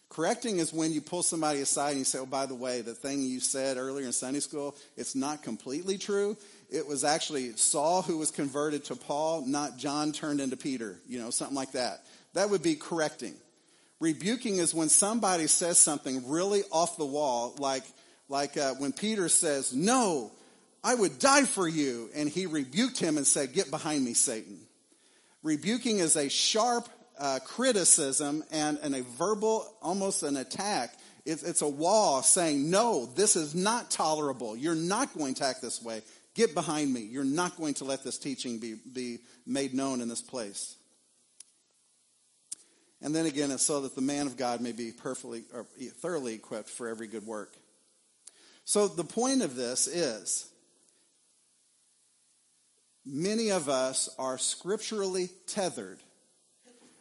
Correcting 0.09 0.59
is 0.59 0.73
when 0.73 0.92
you 0.92 1.00
pull 1.00 1.23
somebody 1.23 1.61
aside 1.61 1.90
and 1.90 1.99
you 1.99 2.04
say, 2.04 2.18
oh, 2.18 2.26
by 2.26 2.47
the 2.47 2.54
way, 2.54 2.80
the 2.80 2.95
thing 2.95 3.23
you 3.23 3.40
said 3.40 3.76
earlier 3.76 4.07
in 4.07 4.12
Sunday 4.12 4.40
school, 4.40 4.75
it's 4.97 5.14
not 5.14 5.42
completely 5.42 5.99
true. 5.99 6.37
It 6.71 6.87
was 6.87 7.04
actually 7.04 7.52
Saul 7.57 8.02
who 8.02 8.18
was 8.18 8.30
converted 8.30 8.85
to 8.87 8.97
Paul, 8.97 9.45
not 9.47 9.76
John 9.76 10.12
turned 10.12 10.40
into 10.40 10.57
Peter, 10.57 10.99
you 11.07 11.21
know, 11.21 11.30
something 11.30 11.57
like 11.57 11.73
that. 11.73 12.04
That 12.33 12.50
would 12.50 12.62
be 12.62 12.75
correcting. 12.75 13.35
Rebuking 14.00 14.57
is 14.57 14.73
when 14.73 14.88
somebody 14.88 15.47
says 15.49 15.78
something 15.78 16.28
really 16.28 16.62
off 16.71 16.97
the 16.97 17.07
wall, 17.07 17.55
like, 17.59 17.83
like 18.28 18.57
uh, 18.57 18.75
when 18.75 18.93
Peter 18.93 19.28
says, 19.28 19.75
no, 19.75 20.31
I 20.85 20.95
would 20.95 21.19
die 21.19 21.45
for 21.45 21.67
you. 21.67 22.09
And 22.14 22.28
he 22.28 22.47
rebuked 22.47 22.99
him 22.99 23.17
and 23.17 23.26
said, 23.26 23.52
get 23.52 23.71
behind 23.71 24.05
me, 24.05 24.14
Satan. 24.14 24.61
Rebuking 25.43 25.99
is 25.99 26.17
a 26.17 26.28
sharp 26.28 26.88
uh, 27.19 27.40
criticism 27.45 28.45
and, 28.52 28.78
and 28.83 28.95
a 28.95 29.02
verbal, 29.02 29.67
almost 29.83 30.23
an 30.23 30.37
attack. 30.37 30.95
It's, 31.25 31.43
it's 31.43 31.62
a 31.62 31.69
wall 31.69 32.23
saying, 32.23 32.71
no, 32.71 33.07
this 33.07 33.35
is 33.35 33.55
not 33.55 33.90
tolerable. 33.90 34.57
You're 34.57 34.75
not 34.75 35.12
going 35.17 35.35
to 35.35 35.45
act 35.45 35.61
this 35.61 35.83
way. 35.83 36.02
Get 36.35 36.55
behind 36.55 36.95
me. 36.95 37.00
You're 37.00 37.25
not 37.25 37.57
going 37.57 37.75
to 37.75 37.85
let 37.85 38.05
this 38.05 38.17
teaching 38.17 38.61
be, 38.61 38.76
be 38.93 39.19
made 39.45 39.75
known 39.75 40.00
in 40.00 40.09
this 40.09 40.23
place. 40.23 40.76
And 43.00 43.14
then 43.14 43.26
again, 43.26 43.50
it's 43.50 43.62
so 43.62 43.83
that 43.83 43.95
the 43.95 44.00
man 44.00 44.26
of 44.26 44.37
God 44.37 44.61
may 44.61 44.73
be 44.73 44.90
perfectly 44.90 45.45
or 45.55 45.64
thoroughly 46.00 46.35
equipped 46.35 46.69
for 46.69 46.88
every 46.88 47.07
good 47.07 47.26
work. 47.26 47.55
So 48.64 48.88
the 48.88 49.05
point 49.05 49.43
of 49.43 49.55
this 49.55 49.87
is 49.87 50.50
many 53.07 53.50
of 53.50 53.69
us 53.69 54.09
are 54.19 54.37
scripturally 54.37 55.31
tethered 55.47 55.99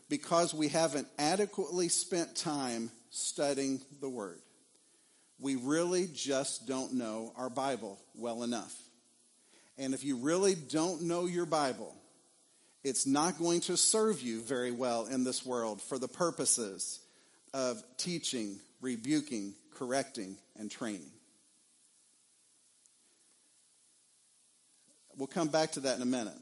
because 0.07 0.53
we 0.53 0.69
haven't 0.69 1.07
adequately 1.17 1.89
spent 1.89 2.35
time 2.35 2.91
studying 3.09 3.81
the 3.99 4.09
Word. 4.09 4.39
We 5.39 5.55
really 5.55 6.07
just 6.13 6.67
don't 6.67 6.93
know 6.93 7.33
our 7.35 7.49
Bible 7.49 7.99
well 8.15 8.43
enough. 8.43 8.73
And 9.77 9.93
if 9.93 10.03
you 10.03 10.17
really 10.17 10.55
don't 10.55 11.03
know 11.03 11.25
your 11.25 11.45
Bible, 11.45 11.93
it's 12.83 13.05
not 13.05 13.39
going 13.39 13.61
to 13.61 13.77
serve 13.77 14.21
you 14.21 14.41
very 14.41 14.71
well 14.71 15.05
in 15.05 15.23
this 15.23 15.45
world 15.45 15.81
for 15.81 15.97
the 15.99 16.07
purposes 16.07 16.99
of 17.53 17.81
teaching, 17.97 18.59
rebuking, 18.81 19.53
correcting, 19.75 20.37
and 20.57 20.69
training. 20.69 21.11
We'll 25.17 25.27
come 25.27 25.47
back 25.47 25.71
to 25.73 25.79
that 25.81 25.95
in 25.95 26.01
a 26.03 26.05
minute. 26.05 26.37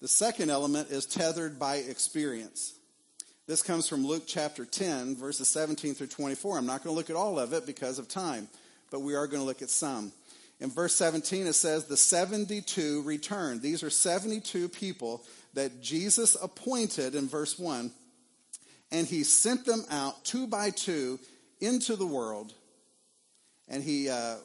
The 0.00 0.08
second 0.08 0.50
element 0.50 0.90
is 0.90 1.06
tethered 1.06 1.58
by 1.58 1.76
experience. 1.76 2.74
This 3.46 3.62
comes 3.62 3.86
from 3.86 4.06
Luke 4.06 4.24
chapter 4.26 4.64
10, 4.64 5.16
verses 5.16 5.48
17 5.48 5.94
through 5.94 6.06
24. 6.06 6.56
I'm 6.56 6.66
not 6.66 6.82
going 6.82 6.94
to 6.94 6.96
look 6.96 7.10
at 7.10 7.16
all 7.16 7.38
of 7.38 7.52
it 7.52 7.66
because 7.66 7.98
of 7.98 8.08
time, 8.08 8.48
but 8.90 9.00
we 9.00 9.14
are 9.14 9.26
going 9.26 9.40
to 9.40 9.46
look 9.46 9.60
at 9.60 9.68
some. 9.68 10.12
In 10.64 10.70
verse 10.70 10.94
17, 10.94 11.46
it 11.46 11.52
says, 11.52 11.84
The 11.84 11.96
72 11.98 13.02
returned. 13.02 13.60
These 13.60 13.82
are 13.82 13.90
72 13.90 14.70
people 14.70 15.22
that 15.52 15.82
Jesus 15.82 16.38
appointed 16.42 17.14
in 17.14 17.28
verse 17.28 17.58
1, 17.58 17.92
and 18.90 19.06
he 19.06 19.24
sent 19.24 19.66
them 19.66 19.84
out 19.90 20.24
two 20.24 20.46
by 20.46 20.70
two 20.70 21.20
into 21.60 21.96
the 21.96 22.06
world, 22.06 22.54
and 23.68 23.82
he, 23.82 24.08
uh, 24.08 24.36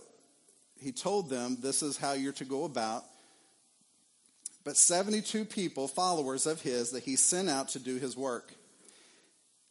he 0.82 0.92
told 0.92 1.30
them, 1.30 1.56
This 1.62 1.82
is 1.82 1.96
how 1.96 2.12
you're 2.12 2.34
to 2.34 2.46
go 2.46 2.66
about. 2.66 3.06
But 4.66 4.76
72 4.76 5.46
people, 5.46 5.88
followers 5.88 6.46
of 6.46 6.62
his, 6.62 6.92
that 6.92 7.04
he 7.04 7.16
sent 7.16 7.50
out 7.50 7.70
to 7.70 7.80
do 7.80 7.96
his 7.96 8.18
work. 8.18 8.54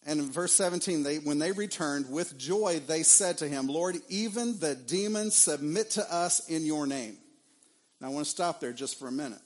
And 0.06 0.20
in 0.20 0.30
verse 0.30 0.52
17, 0.54 1.02
they, 1.02 1.16
when 1.18 1.38
they 1.38 1.52
returned 1.52 2.10
with 2.10 2.38
joy, 2.38 2.80
they 2.86 3.02
said 3.02 3.38
to 3.38 3.48
him, 3.48 3.66
Lord, 3.66 3.96
even 4.08 4.58
the 4.58 4.74
demons 4.74 5.34
submit 5.34 5.90
to 5.92 6.14
us 6.14 6.48
in 6.48 6.64
your 6.64 6.86
name. 6.86 7.18
Now 8.00 8.08
I 8.08 8.10
want 8.10 8.24
to 8.24 8.30
stop 8.30 8.60
there 8.60 8.72
just 8.72 8.98
for 8.98 9.08
a 9.08 9.12
minute. 9.12 9.40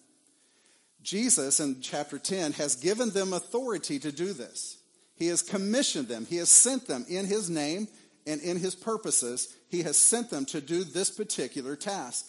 Jesus 1.02 1.58
in 1.58 1.80
chapter 1.80 2.18
10 2.18 2.52
has 2.52 2.76
given 2.76 3.10
them 3.10 3.32
authority 3.32 3.98
to 3.98 4.12
do 4.12 4.32
this. 4.32 4.78
He 5.16 5.26
has 5.28 5.42
commissioned 5.42 6.08
them. 6.08 6.26
He 6.26 6.36
has 6.36 6.50
sent 6.50 6.86
them 6.86 7.04
in 7.08 7.26
his 7.26 7.50
name 7.50 7.88
and 8.26 8.40
in 8.40 8.58
his 8.58 8.74
purposes. 8.74 9.54
He 9.68 9.82
has 9.82 9.96
sent 9.96 10.30
them 10.30 10.44
to 10.46 10.60
do 10.60 10.84
this 10.84 11.10
particular 11.10 11.76
task. 11.76 12.26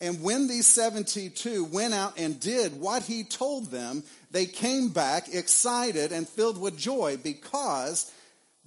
And 0.00 0.22
when 0.22 0.46
these 0.46 0.66
72 0.66 1.64
went 1.64 1.92
out 1.92 2.18
and 2.18 2.38
did 2.38 2.80
what 2.80 3.02
he 3.02 3.24
told 3.24 3.70
them, 3.70 4.04
they 4.30 4.46
came 4.46 4.90
back 4.90 5.34
excited 5.34 6.12
and 6.12 6.28
filled 6.28 6.60
with 6.60 6.78
joy 6.78 7.16
because 7.16 8.12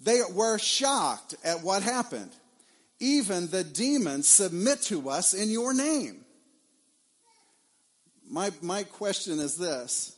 they 0.04 0.22
were 0.34 0.58
shocked 0.58 1.36
at 1.44 1.62
what 1.62 1.84
happened. 1.84 2.32
Even 3.00 3.48
the 3.48 3.64
demons 3.64 4.28
submit 4.28 4.82
to 4.84 5.10
us 5.10 5.34
in 5.34 5.50
your 5.50 5.74
name. 5.74 6.26
My, 8.30 8.52
my 8.62 8.84
question 8.84 9.40
is 9.40 9.58
this 9.58 10.16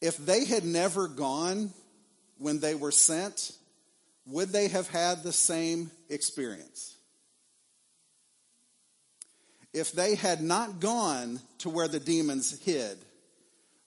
if 0.00 0.16
they 0.16 0.44
had 0.44 0.64
never 0.64 1.08
gone 1.08 1.70
when 2.38 2.60
they 2.60 2.74
were 2.74 2.92
sent, 2.92 3.52
would 4.26 4.50
they 4.50 4.68
have 4.68 4.88
had 4.88 5.22
the 5.22 5.32
same 5.32 5.90
experience? 6.08 6.96
If 9.72 9.92
they 9.92 10.14
had 10.16 10.42
not 10.42 10.80
gone 10.80 11.40
to 11.58 11.70
where 11.70 11.88
the 11.88 12.00
demons 12.00 12.58
hid, 12.64 12.98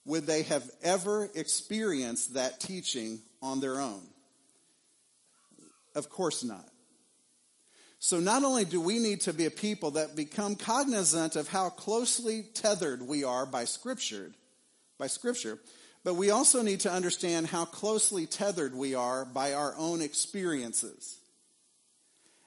would 0.06 0.26
they 0.26 0.42
have 0.42 0.68
ever 0.82 1.28
experienced 1.34 2.34
that 2.34 2.60
teaching 2.60 3.20
on 3.42 3.60
their 3.60 3.80
own? 3.80 4.02
Of 5.94 6.08
course 6.08 6.42
not. 6.42 6.68
So 7.98 8.20
not 8.20 8.44
only 8.44 8.66
do 8.66 8.80
we 8.80 8.98
need 8.98 9.22
to 9.22 9.32
be 9.32 9.46
a 9.46 9.50
people 9.50 9.92
that 9.92 10.14
become 10.14 10.56
cognizant 10.56 11.36
of 11.36 11.48
how 11.48 11.70
closely 11.70 12.44
tethered 12.54 13.00
we 13.00 13.24
are 13.24 13.46
by 13.46 13.64
scripture, 13.64 14.32
by 14.98 15.06
scripture, 15.06 15.58
but 16.02 16.14
we 16.14 16.30
also 16.30 16.60
need 16.60 16.80
to 16.80 16.92
understand 16.92 17.46
how 17.46 17.64
closely 17.64 18.26
tethered 18.26 18.74
we 18.74 18.94
are 18.94 19.24
by 19.24 19.54
our 19.54 19.74
own 19.78 20.02
experiences 20.02 21.18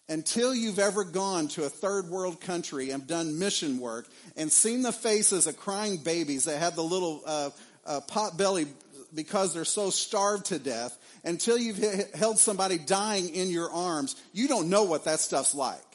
until 0.10 0.56
you've 0.56 0.80
ever 0.80 1.04
gone 1.04 1.48
to 1.50 1.66
a 1.66 1.70
third 1.70 2.08
world 2.10 2.40
country 2.40 2.92
and 2.92 3.06
done 3.08 3.40
mission 3.40 3.80
work 3.80 4.08
and 4.36 4.52
seen 4.52 4.82
the 4.82 4.92
faces 4.92 5.48
of 5.48 5.58
crying 5.58 5.98
babies 5.98 6.46
that 6.46 6.60
have 6.60 6.76
the 6.76 6.84
little 6.84 7.22
uh, 7.26 7.50
uh, 7.86 8.02
pot 8.02 8.38
belly 8.38 8.68
because 9.14 9.54
they're 9.54 9.66
so 9.66 9.90
starved 9.90 10.46
to 10.48 10.60
death, 10.60 10.98
until 11.24 11.58
you've 11.58 11.78
held 12.14 12.38
somebody 12.38 12.78
dying 12.78 13.34
in 13.34 13.50
your 13.50 13.72
arms, 13.72 14.16
you 14.34 14.48
don't 14.48 14.70
know 14.70 14.84
what 14.84 15.06
that 15.06 15.20
stuff's 15.20 15.56
like. 15.56 15.87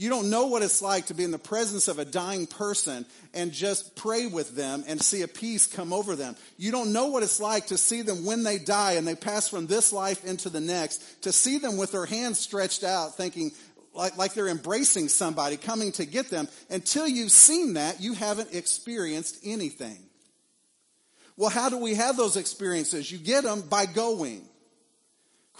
You 0.00 0.08
don't 0.08 0.30
know 0.30 0.46
what 0.46 0.62
it's 0.62 0.80
like 0.80 1.08
to 1.08 1.14
be 1.14 1.24
in 1.24 1.30
the 1.30 1.38
presence 1.38 1.86
of 1.86 1.98
a 1.98 2.06
dying 2.06 2.46
person 2.46 3.04
and 3.34 3.52
just 3.52 3.96
pray 3.96 4.26
with 4.26 4.56
them 4.56 4.82
and 4.86 4.98
see 4.98 5.20
a 5.20 5.28
peace 5.28 5.66
come 5.66 5.92
over 5.92 6.16
them. 6.16 6.36
You 6.56 6.72
don't 6.72 6.94
know 6.94 7.08
what 7.08 7.22
it's 7.22 7.38
like 7.38 7.66
to 7.66 7.76
see 7.76 8.00
them 8.00 8.24
when 8.24 8.42
they 8.42 8.56
die 8.56 8.92
and 8.92 9.06
they 9.06 9.14
pass 9.14 9.46
from 9.46 9.66
this 9.66 9.92
life 9.92 10.24
into 10.24 10.48
the 10.48 10.58
next, 10.58 11.24
to 11.24 11.32
see 11.32 11.58
them 11.58 11.76
with 11.76 11.92
their 11.92 12.06
hands 12.06 12.38
stretched 12.38 12.82
out 12.82 13.18
thinking 13.18 13.50
like, 13.92 14.16
like 14.16 14.32
they're 14.32 14.48
embracing 14.48 15.10
somebody 15.10 15.58
coming 15.58 15.92
to 15.92 16.06
get 16.06 16.30
them. 16.30 16.48
Until 16.70 17.06
you've 17.06 17.30
seen 17.30 17.74
that, 17.74 18.00
you 18.00 18.14
haven't 18.14 18.54
experienced 18.54 19.40
anything. 19.44 19.98
Well, 21.36 21.50
how 21.50 21.68
do 21.68 21.76
we 21.76 21.96
have 21.96 22.16
those 22.16 22.38
experiences? 22.38 23.12
You 23.12 23.18
get 23.18 23.44
them 23.44 23.60
by 23.60 23.84
going. 23.84 24.48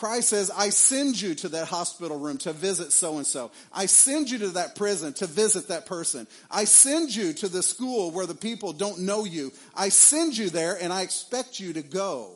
Christ 0.01 0.31
says, 0.31 0.51
I 0.51 0.71
send 0.71 1.21
you 1.21 1.35
to 1.35 1.51
that 1.51 1.69
hospital 1.69 2.19
room 2.19 2.39
to 2.39 2.55
visit 2.55 2.91
so 2.91 3.19
and 3.19 3.27
so. 3.27 3.51
I 3.71 3.85
send 3.85 4.31
you 4.31 4.39
to 4.39 4.49
that 4.49 4.75
prison 4.75 5.13
to 5.13 5.27
visit 5.27 5.69
that 5.69 5.85
person. 5.85 6.27
I 6.51 6.65
send 6.65 7.15
you 7.15 7.35
to 7.35 7.49
the 7.49 7.63
school 7.63 8.11
where 8.11 8.25
the 8.25 8.35
people 8.35 8.73
don't 8.73 9.01
know 9.01 9.27
you. 9.27 9.53
I 9.75 9.91
send 9.91 10.39
you 10.39 10.49
there 10.49 10.79
and 10.81 10.91
I 10.91 11.03
expect 11.03 11.61
you 11.61 11.75
to 11.75 11.83
go. 11.83 12.31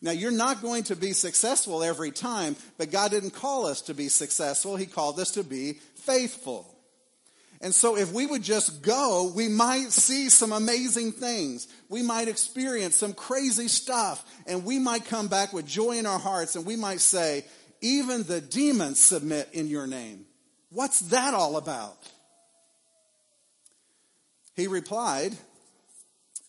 Now, 0.00 0.10
you're 0.10 0.32
not 0.32 0.60
going 0.60 0.82
to 0.84 0.96
be 0.96 1.12
successful 1.12 1.84
every 1.84 2.10
time, 2.10 2.56
but 2.78 2.90
God 2.90 3.12
didn't 3.12 3.30
call 3.30 3.66
us 3.66 3.82
to 3.82 3.94
be 3.94 4.08
successful. 4.08 4.74
He 4.74 4.86
called 4.86 5.20
us 5.20 5.30
to 5.32 5.44
be 5.44 5.74
faithful. 5.94 6.71
And 7.62 7.72
so 7.72 7.96
if 7.96 8.12
we 8.12 8.26
would 8.26 8.42
just 8.42 8.82
go, 8.82 9.32
we 9.34 9.48
might 9.48 9.92
see 9.92 10.28
some 10.30 10.50
amazing 10.50 11.12
things. 11.12 11.68
We 11.88 12.02
might 12.02 12.26
experience 12.26 12.96
some 12.96 13.14
crazy 13.14 13.68
stuff 13.68 14.24
and 14.48 14.64
we 14.64 14.80
might 14.80 15.04
come 15.04 15.28
back 15.28 15.52
with 15.52 15.64
joy 15.64 15.92
in 15.92 16.04
our 16.04 16.18
hearts 16.18 16.56
and 16.56 16.66
we 16.66 16.74
might 16.74 17.00
say, 17.00 17.44
even 17.80 18.24
the 18.24 18.40
demons 18.40 18.98
submit 18.98 19.48
in 19.52 19.68
your 19.68 19.86
name. 19.86 20.26
What's 20.70 21.00
that 21.10 21.34
all 21.34 21.56
about? 21.56 21.96
He 24.56 24.66
replied, 24.66 25.32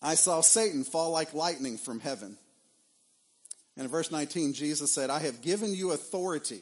I 0.02 0.16
saw 0.16 0.42
Satan 0.42 0.84
fall 0.84 1.12
like 1.12 1.36
lightning 1.36 1.78
from 1.78 2.00
heaven. 2.00 2.38
And 3.76 3.86
in 3.86 3.92
verse 3.92 4.12
19, 4.12 4.54
Jesus 4.54 4.92
said, 4.92 5.12
I 5.12 5.20
have 5.20 5.42
given 5.42 5.74
you 5.74 5.92
authority. 5.92 6.62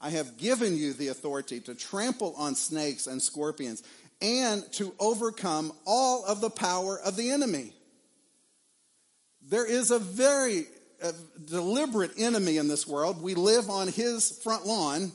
I 0.00 0.10
have 0.10 0.36
given 0.36 0.76
you 0.76 0.92
the 0.92 1.08
authority 1.08 1.60
to 1.60 1.74
trample 1.74 2.34
on 2.36 2.54
snakes 2.54 3.06
and 3.06 3.20
scorpions 3.22 3.82
and 4.20 4.64
to 4.72 4.94
overcome 4.98 5.72
all 5.86 6.24
of 6.24 6.40
the 6.40 6.50
power 6.50 6.98
of 6.98 7.16
the 7.16 7.30
enemy. 7.30 7.72
There 9.48 9.66
is 9.66 9.90
a 9.90 9.98
very 9.98 10.66
a 11.02 11.12
deliberate 11.44 12.12
enemy 12.16 12.56
in 12.56 12.68
this 12.68 12.86
world. 12.86 13.22
We 13.22 13.34
live 13.34 13.68
on 13.68 13.88
his 13.88 14.38
front 14.42 14.66
lawn 14.66 15.12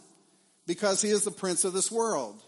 because 0.67 1.01
he 1.01 1.09
is 1.09 1.23
the 1.23 1.31
prince 1.31 1.65
of 1.65 1.73
this 1.73 1.91
world. 1.91 2.41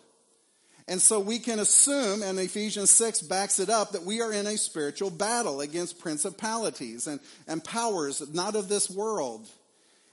And 0.87 1.01
so 1.01 1.19
we 1.19 1.39
can 1.39 1.59
assume, 1.59 2.21
and 2.23 2.37
Ephesians 2.37 2.91
6 2.91 3.21
backs 3.23 3.59
it 3.59 3.69
up, 3.69 3.93
that 3.93 4.03
we 4.03 4.21
are 4.21 4.33
in 4.33 4.45
a 4.45 4.57
spiritual 4.57 5.09
battle 5.09 5.61
against 5.61 5.99
principalities 5.99 7.07
and, 7.07 7.21
and 7.47 7.63
powers 7.63 8.21
not 8.33 8.55
of 8.55 8.67
this 8.67 8.89
world. 8.89 9.47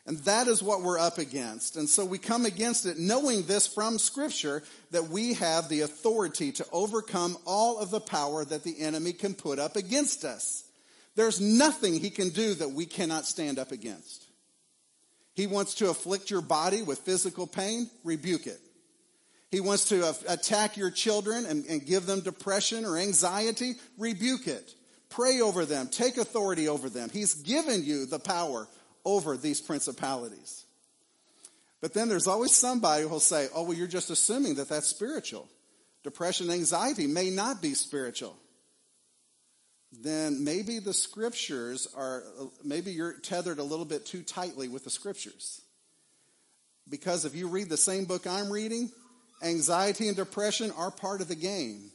And 0.07 0.19
that 0.21 0.49
is 0.49 0.63
what 0.63 0.83
we're 0.83 0.99
up 0.99 1.19
against. 1.19 1.77
And 1.77 1.89
so 1.89 2.05
we 2.05 2.19
come 2.19 2.47
against 2.47 2.87
it 2.87 2.99
knowing 2.99 3.43
this 3.43 3.67
from 3.67 3.99
Scripture 3.99 4.63
that 4.91 5.09
we 5.09 5.35
have 5.35 5.69
the 5.69 5.83
authority 5.83 6.53
to 6.53 6.67
overcome 6.73 7.37
all 7.47 7.79
of 7.79 7.91
the 7.91 8.01
power 8.01 8.45
that 8.45 8.65
the 8.65 8.81
enemy 8.81 9.13
can 9.13 9.35
put 9.35 9.59
up 9.59 9.77
against 9.77 10.25
us. 10.25 10.65
There's 11.17 11.41
nothing 11.41 12.01
he 12.01 12.11
can 12.11 12.31
do 12.31 12.55
that 12.55 12.71
we 12.71 12.87
cannot 12.87 13.27
stand 13.27 13.59
up 13.59 13.73
against. 13.73 14.25
He 15.35 15.47
wants 15.47 15.75
to 15.77 15.91
afflict 15.91 16.31
your 16.31 16.43
body 16.43 16.83
with 16.83 17.01
physical 17.01 17.47
pain, 17.47 17.91
rebuke 18.05 18.47
it. 18.47 18.61
He 19.51 19.61
wants 19.61 19.87
to 19.89 20.15
attack 20.29 20.77
your 20.77 20.91
children 20.91 21.45
and, 21.45 21.67
and 21.67 21.85
give 21.85 22.07
them 22.07 22.21
depression 22.21 22.85
or 22.85 22.97
anxiety, 22.97 23.75
rebuke 23.99 24.47
it. 24.47 24.75
Pray 25.09 25.41
over 25.41 25.65
them, 25.65 25.89
take 25.89 26.19
authority 26.19 26.69
over 26.69 26.89
them. 26.89 27.11
He's 27.13 27.35
given 27.35 27.83
you 27.85 28.07
the 28.07 28.21
power 28.21 28.69
over 29.05 29.37
these 29.37 29.61
principalities. 29.61 30.65
But 31.81 31.95
then 31.95 32.09
there's 32.09 32.27
always 32.27 32.55
somebody 32.55 33.05
who'll 33.05 33.21
say, 33.21 33.49
oh, 33.55 33.63
well, 33.65 33.77
you're 33.77 33.87
just 33.87 34.11
assuming 34.11 34.57
that 34.57 34.69
that's 34.69 34.87
spiritual. 34.87 35.49
Depression, 36.03 36.51
anxiety 36.51 37.07
may 37.07 37.31
not 37.31 37.63
be 37.63 37.75
spiritual. 37.75 38.37
Then 39.93 40.45
maybe 40.45 40.79
the 40.79 40.93
scriptures 40.93 41.89
are, 41.97 42.23
maybe 42.63 42.93
you're 42.93 43.15
tethered 43.15 43.59
a 43.59 43.65
little 43.65 43.85
bit 43.85 44.07
too 44.07 44.23
tightly 44.23 44.69
with 44.69 44.85
the 44.85 44.91
scriptures. 44.91 45.61
Because 46.89 47.25
if 47.25 47.35
you 47.35 47.49
read 47.49 47.69
the 47.69 47.77
same 47.77 48.05
book 48.05 48.27
I'm 48.27 48.51
reading, 48.51 48.91
anxiety 49.43 50.09
and 50.09 50.17
depression 50.17 50.71
are 50.77 50.91
part 50.91 51.21
of 51.21 51.29
the 51.29 51.35
game. 51.35 51.91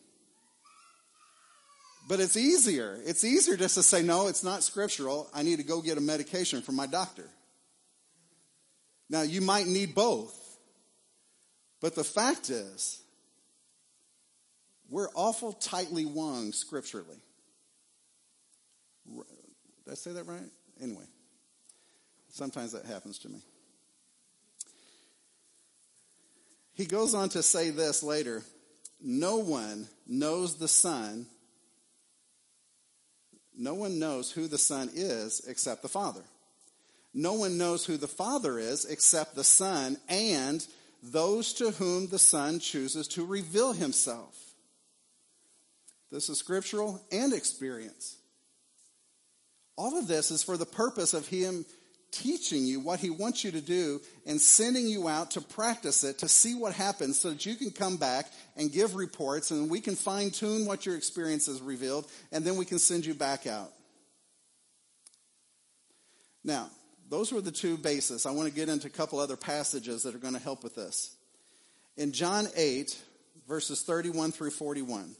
But 2.08 2.20
it's 2.20 2.38
easier. 2.38 3.00
It's 3.06 3.24
easier 3.24 3.58
just 3.58 3.76
to 3.76 3.84
say, 3.84 4.04
no, 4.04 4.28
it's 4.28 4.44
not 4.44 4.64
scriptural. 4.64 5.28
I 5.34 5.42
need 5.42 5.58
to 5.58 5.64
go 5.64 5.82
get 5.82 5.98
a 5.98 6.02
medication 6.02 6.62
from 6.62 6.76
my 6.76 6.86
doctor. 6.86 7.28
Now, 9.10 9.24
you 9.24 9.42
might 9.42 9.66
need 9.66 9.96
both. 9.96 10.40
But 11.82 11.96
the 11.96 12.04
fact 12.04 12.50
is, 12.50 13.02
we're 14.90 15.10
awful 15.16 15.54
tightly 15.54 16.06
wung 16.06 16.52
scripturally. 16.52 17.18
Did 19.08 19.92
I 19.92 19.96
say 19.96 20.12
that 20.14 20.26
right? 20.26 20.50
Anyway, 20.82 21.06
sometimes 22.30 22.72
that 22.74 22.86
happens 22.86 23.20
to 23.20 23.30
me. 23.30 23.40
He 26.74 26.86
goes 26.86 27.14
on 27.14 27.30
to 27.30 27.42
say 27.42 27.70
this 27.70 28.04
later 28.04 28.44
No 29.02 29.38
one 29.38 29.88
knows 30.08 30.56
the 30.56 30.68
Son 30.68 31.28
no 33.58 33.74
one 33.74 34.00
knows 34.00 34.32
who 34.32 34.48
the 34.48 34.58
Son 34.58 34.90
is 34.94 35.42
except 35.48 35.82
the 35.82 35.90
Father. 35.90 36.24
No 37.14 37.34
one 37.34 37.58
knows 37.58 37.86
who 37.86 37.98
the 37.98 38.08
Father 38.08 38.60
is 38.60 38.86
except 38.86 39.36
the 39.36 39.44
Son 39.44 39.98
and 40.10 40.66
those 41.02 41.54
to 41.54 41.72
whom 41.72 42.08
the 42.08 42.20
Son 42.20 42.60
chooses 42.60 43.08
to 43.10 43.26
reveal 43.26 43.74
himself. 43.74 44.36
This 46.12 46.30
is 46.30 46.38
scriptural 46.38 47.02
and 47.12 47.34
experience. 47.34 48.18
All 49.78 49.98
of 49.98 50.08
this 50.08 50.32
is 50.32 50.44
for 50.44 50.58
the 50.58 50.66
purpose 50.66 51.14
of 51.14 51.28
Him 51.28 51.66
teaching 52.12 52.66
you 52.66 52.80
what 52.80 53.00
he 53.00 53.10
wants 53.10 53.44
you 53.44 53.52
to 53.52 53.62
do 53.62 54.00
and 54.26 54.40
sending 54.40 54.88
you 54.88 55.08
out 55.08 55.32
to 55.32 55.42
practice 55.42 56.04
it 56.04 56.20
to 56.20 56.28
see 56.28 56.56
what 56.56 56.74
happens 56.74 57.20
so 57.20 57.30
that 57.30 57.46
you 57.46 57.56
can 57.56 57.72
come 57.72 57.98
back 57.98 58.32
and 58.56 58.72
give 58.72 58.96
reports 58.96 59.52
and 59.52 59.70
we 59.70 59.82
can 59.82 59.96
fine 59.96 60.32
tune 60.32 60.66
what 60.66 60.86
your 60.86 60.96
experience 60.96 61.48
has 61.48 61.62
revealed 61.62 62.10
and 62.32 62.46
then 62.46 62.56
we 62.56 62.66
can 62.66 62.80
send 62.80 63.06
you 63.06 63.14
back 63.14 63.46
out. 63.48 63.72
Now, 66.44 66.70
those 67.10 67.32
were 67.32 67.42
the 67.42 67.52
two 67.52 67.78
bases. 67.78 68.26
I 68.26 68.32
want 68.32 68.48
to 68.48 68.56
get 68.56 68.70
into 68.70 68.88
a 68.88 68.92
couple 68.92 69.20
other 69.20 69.38
passages 69.38 70.04
that 70.04 70.16
are 70.16 70.20
going 70.20 70.34
to 70.34 70.40
help 70.40 70.64
with 70.64 70.76
this. 70.76 71.16
In 71.98 72.12
John 72.12 72.48
8, 72.56 72.98
verses 73.48 73.82
31 73.82 74.32
through 74.32 74.52
41. 74.52 75.16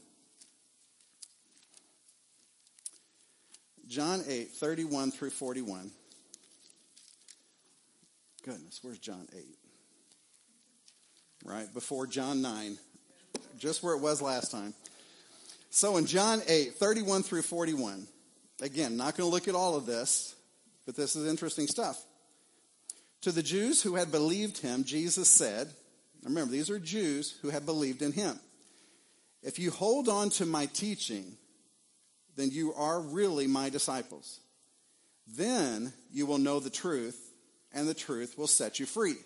John 3.86 4.22
8, 4.26 4.50
31 4.50 5.10
through 5.12 5.30
41 5.30 5.92
goodness, 8.46 8.78
where's 8.82 8.98
John 9.00 9.26
8? 9.36 9.44
Right 11.44 11.74
before 11.74 12.06
John 12.06 12.42
9, 12.42 12.78
just 13.58 13.82
where 13.82 13.94
it 13.94 14.00
was 14.00 14.22
last 14.22 14.52
time. 14.52 14.72
So 15.70 15.96
in 15.96 16.06
John 16.06 16.40
8, 16.46 16.74
31 16.74 17.24
through 17.24 17.42
41, 17.42 18.06
again, 18.62 18.96
not 18.96 19.16
going 19.16 19.28
to 19.28 19.34
look 19.34 19.48
at 19.48 19.56
all 19.56 19.74
of 19.74 19.84
this, 19.84 20.36
but 20.86 20.94
this 20.94 21.16
is 21.16 21.28
interesting 21.28 21.66
stuff. 21.66 22.00
To 23.22 23.32
the 23.32 23.42
Jews 23.42 23.82
who 23.82 23.96
had 23.96 24.12
believed 24.12 24.58
him, 24.58 24.84
Jesus 24.84 25.28
said, 25.28 25.68
remember, 26.22 26.52
these 26.52 26.70
are 26.70 26.78
Jews 26.78 27.36
who 27.42 27.50
had 27.50 27.66
believed 27.66 28.00
in 28.00 28.12
him. 28.12 28.38
If 29.42 29.58
you 29.58 29.72
hold 29.72 30.08
on 30.08 30.30
to 30.30 30.46
my 30.46 30.66
teaching, 30.66 31.36
then 32.36 32.50
you 32.52 32.74
are 32.74 33.00
really 33.00 33.48
my 33.48 33.70
disciples. 33.70 34.38
Then 35.26 35.92
you 36.12 36.26
will 36.26 36.38
know 36.38 36.60
the 36.60 36.70
truth, 36.70 37.25
and 37.72 37.88
the 37.88 37.94
truth 37.94 38.36
will 38.38 38.46
set 38.46 38.80
you 38.80 38.86
free. 38.86 39.16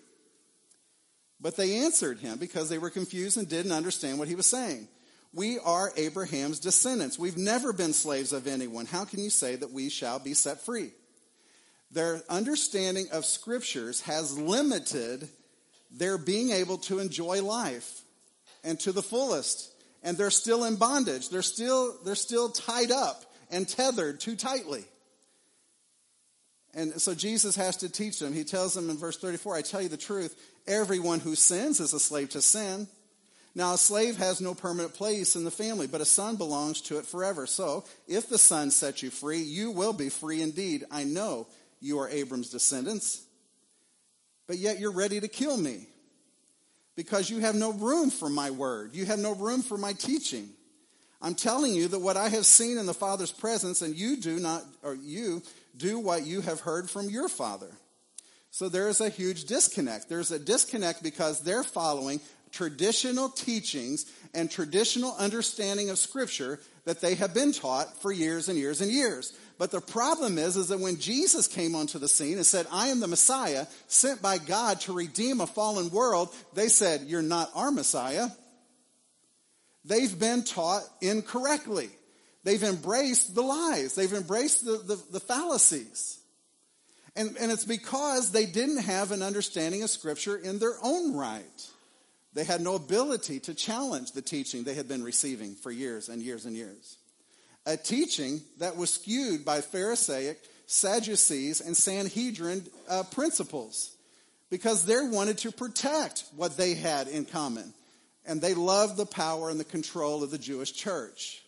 But 1.39 1.57
they 1.57 1.77
answered 1.77 2.19
him 2.19 2.37
because 2.37 2.69
they 2.69 2.77
were 2.77 2.89
confused 2.89 3.37
and 3.37 3.49
didn't 3.49 3.71
understand 3.71 4.19
what 4.19 4.27
he 4.27 4.35
was 4.35 4.45
saying. 4.45 4.87
We 5.33 5.59
are 5.59 5.91
Abraham's 5.95 6.59
descendants. 6.59 7.17
We've 7.17 7.37
never 7.37 7.73
been 7.73 7.93
slaves 7.93 8.33
of 8.33 8.47
anyone. 8.47 8.85
How 8.85 9.05
can 9.05 9.19
you 9.19 9.29
say 9.29 9.55
that 9.55 9.71
we 9.71 9.89
shall 9.89 10.19
be 10.19 10.33
set 10.33 10.61
free? 10.61 10.91
Their 11.89 12.21
understanding 12.29 13.07
of 13.11 13.25
scriptures 13.25 14.01
has 14.01 14.37
limited 14.37 15.27
their 15.89 16.17
being 16.17 16.51
able 16.51 16.77
to 16.79 16.99
enjoy 16.99 17.43
life 17.43 18.01
and 18.63 18.79
to 18.81 18.91
the 18.91 19.01
fullest. 19.01 19.71
And 20.03 20.17
they're 20.17 20.31
still 20.31 20.65
in 20.65 20.75
bondage. 20.75 21.29
They're 21.29 21.41
still, 21.41 21.95
they're 22.03 22.15
still 22.15 22.49
tied 22.49 22.91
up 22.91 23.23
and 23.49 23.67
tethered 23.67 24.19
too 24.19 24.35
tightly. 24.35 24.83
And 26.73 27.01
so 27.01 27.13
Jesus 27.13 27.55
has 27.55 27.77
to 27.77 27.89
teach 27.89 28.19
them. 28.19 28.33
He 28.33 28.43
tells 28.43 28.73
them 28.73 28.89
in 28.89 28.97
verse 28.97 29.17
34, 29.17 29.55
I 29.55 29.61
tell 29.61 29.81
you 29.81 29.89
the 29.89 29.97
truth, 29.97 30.39
everyone 30.67 31.19
who 31.19 31.35
sins 31.35 31.79
is 31.79 31.93
a 31.93 31.99
slave 31.99 32.29
to 32.29 32.41
sin. 32.41 32.87
Now, 33.53 33.73
a 33.73 33.77
slave 33.77 34.15
has 34.15 34.39
no 34.39 34.53
permanent 34.53 34.93
place 34.93 35.35
in 35.35 35.43
the 35.43 35.51
family, 35.51 35.85
but 35.85 35.99
a 35.99 36.05
son 36.05 36.37
belongs 36.37 36.79
to 36.83 36.99
it 36.99 37.05
forever. 37.05 37.45
So, 37.45 37.83
if 38.07 38.29
the 38.29 38.37
son 38.37 38.71
sets 38.71 39.03
you 39.03 39.09
free, 39.09 39.39
you 39.39 39.71
will 39.71 39.91
be 39.91 40.07
free 40.07 40.41
indeed. 40.41 40.85
I 40.89 41.03
know 41.03 41.47
you 41.81 41.99
are 41.99 42.07
Abram's 42.07 42.49
descendants, 42.49 43.21
but 44.47 44.57
yet 44.57 44.79
you're 44.79 44.93
ready 44.93 45.19
to 45.19 45.27
kill 45.27 45.57
me 45.57 45.87
because 46.95 47.29
you 47.29 47.39
have 47.39 47.55
no 47.55 47.73
room 47.73 48.09
for 48.09 48.29
my 48.29 48.51
word. 48.51 48.91
You 48.93 49.05
have 49.05 49.19
no 49.19 49.35
room 49.35 49.61
for 49.63 49.77
my 49.77 49.91
teaching. 49.93 50.49
I'm 51.21 51.35
telling 51.35 51.73
you 51.73 51.89
that 51.89 51.99
what 51.99 52.17
I 52.17 52.29
have 52.29 52.45
seen 52.45 52.77
in 52.77 52.85
the 52.85 52.93
Father's 52.93 53.31
presence, 53.31 53.81
and 53.81 53.95
you 53.95 54.15
do 54.15 54.39
not, 54.39 54.63
or 54.81 54.95
you 54.95 55.43
do 55.75 55.99
what 55.99 56.25
you 56.25 56.41
have 56.41 56.61
heard 56.61 56.89
from 56.89 57.09
your 57.09 57.29
father. 57.29 57.71
So 58.51 58.67
there 58.67 58.89
is 58.89 58.99
a 58.99 59.09
huge 59.09 59.45
disconnect. 59.45 60.09
There's 60.09 60.31
a 60.31 60.39
disconnect 60.39 61.03
because 61.03 61.41
they're 61.41 61.63
following 61.63 62.19
traditional 62.51 63.29
teachings 63.29 64.11
and 64.33 64.51
traditional 64.51 65.15
understanding 65.17 65.89
of 65.89 65.97
scripture 65.97 66.59
that 66.83 66.99
they 66.99 67.15
have 67.15 67.33
been 67.33 67.53
taught 67.53 68.01
for 68.01 68.11
years 68.11 68.49
and 68.49 68.57
years 68.57 68.81
and 68.81 68.91
years. 68.91 69.33
But 69.57 69.71
the 69.71 69.79
problem 69.79 70.37
is, 70.37 70.57
is 70.57 70.69
that 70.69 70.79
when 70.79 70.99
Jesus 70.99 71.47
came 71.47 71.75
onto 71.75 71.99
the 71.99 72.07
scene 72.07 72.37
and 72.37 72.45
said, 72.45 72.65
I 72.71 72.87
am 72.87 72.99
the 72.99 73.07
Messiah 73.07 73.67
sent 73.87 74.21
by 74.21 74.37
God 74.39 74.81
to 74.81 74.93
redeem 74.93 75.39
a 75.39 75.47
fallen 75.47 75.91
world, 75.91 76.33
they 76.53 76.67
said, 76.67 77.01
you're 77.07 77.21
not 77.21 77.51
our 77.55 77.71
Messiah. 77.71 78.27
They've 79.85 80.19
been 80.19 80.43
taught 80.43 80.83
incorrectly. 80.99 81.89
They've 82.43 82.63
embraced 82.63 83.35
the 83.35 83.43
lies. 83.43 83.95
They've 83.95 84.11
embraced 84.13 84.65
the, 84.65 84.77
the, 84.77 85.03
the 85.11 85.19
fallacies. 85.19 86.19
And, 87.15 87.35
and 87.39 87.51
it's 87.51 87.65
because 87.65 88.31
they 88.31 88.45
didn't 88.45 88.83
have 88.83 89.11
an 89.11 89.21
understanding 89.21 89.83
of 89.83 89.89
Scripture 89.89 90.37
in 90.37 90.59
their 90.59 90.75
own 90.81 91.15
right. 91.15 91.69
They 92.33 92.43
had 92.45 92.61
no 92.61 92.75
ability 92.75 93.41
to 93.41 93.53
challenge 93.53 94.13
the 94.13 94.21
teaching 94.21 94.63
they 94.63 94.73
had 94.73 94.87
been 94.87 95.03
receiving 95.03 95.55
for 95.55 95.71
years 95.71 96.07
and 96.07 96.21
years 96.21 96.45
and 96.45 96.55
years. 96.55 96.97
A 97.65 97.75
teaching 97.77 98.41
that 98.59 98.77
was 98.77 98.91
skewed 98.91 99.43
by 99.43 99.61
Pharisaic, 99.61 100.39
Sadducees, 100.65 101.61
and 101.61 101.75
Sanhedrin 101.75 102.65
uh, 102.89 103.03
principles 103.11 103.95
because 104.49 104.85
they 104.85 104.95
wanted 105.01 105.39
to 105.39 105.51
protect 105.51 106.23
what 106.35 106.57
they 106.57 106.73
had 106.73 107.07
in 107.07 107.25
common. 107.25 107.73
And 108.25 108.41
they 108.41 108.53
loved 108.53 108.97
the 108.97 109.05
power 109.05 109.49
and 109.49 109.59
the 109.59 109.65
control 109.65 110.23
of 110.23 110.31
the 110.31 110.37
Jewish 110.37 110.73
church. 110.73 111.43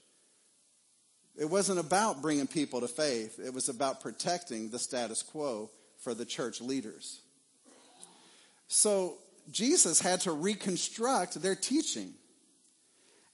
It 1.38 1.50
wasn't 1.50 1.80
about 1.80 2.22
bringing 2.22 2.48
people 2.48 2.82
to 2.82 2.88
faith, 2.88 3.40
it 3.44 3.54
was 3.54 3.70
about 3.70 4.02
protecting 4.02 4.70
the 4.70 4.80
status 4.80 5.24
quo 5.24 5.70
for 6.00 6.14
the 6.14 6.26
church 6.26 6.62
leaders. 6.62 7.22
So 8.68 9.18
Jesus 9.52 10.00
had 10.00 10.22
to 10.22 10.32
reconstruct 10.32 11.42
their 11.42 11.56
teaching. 11.56 12.14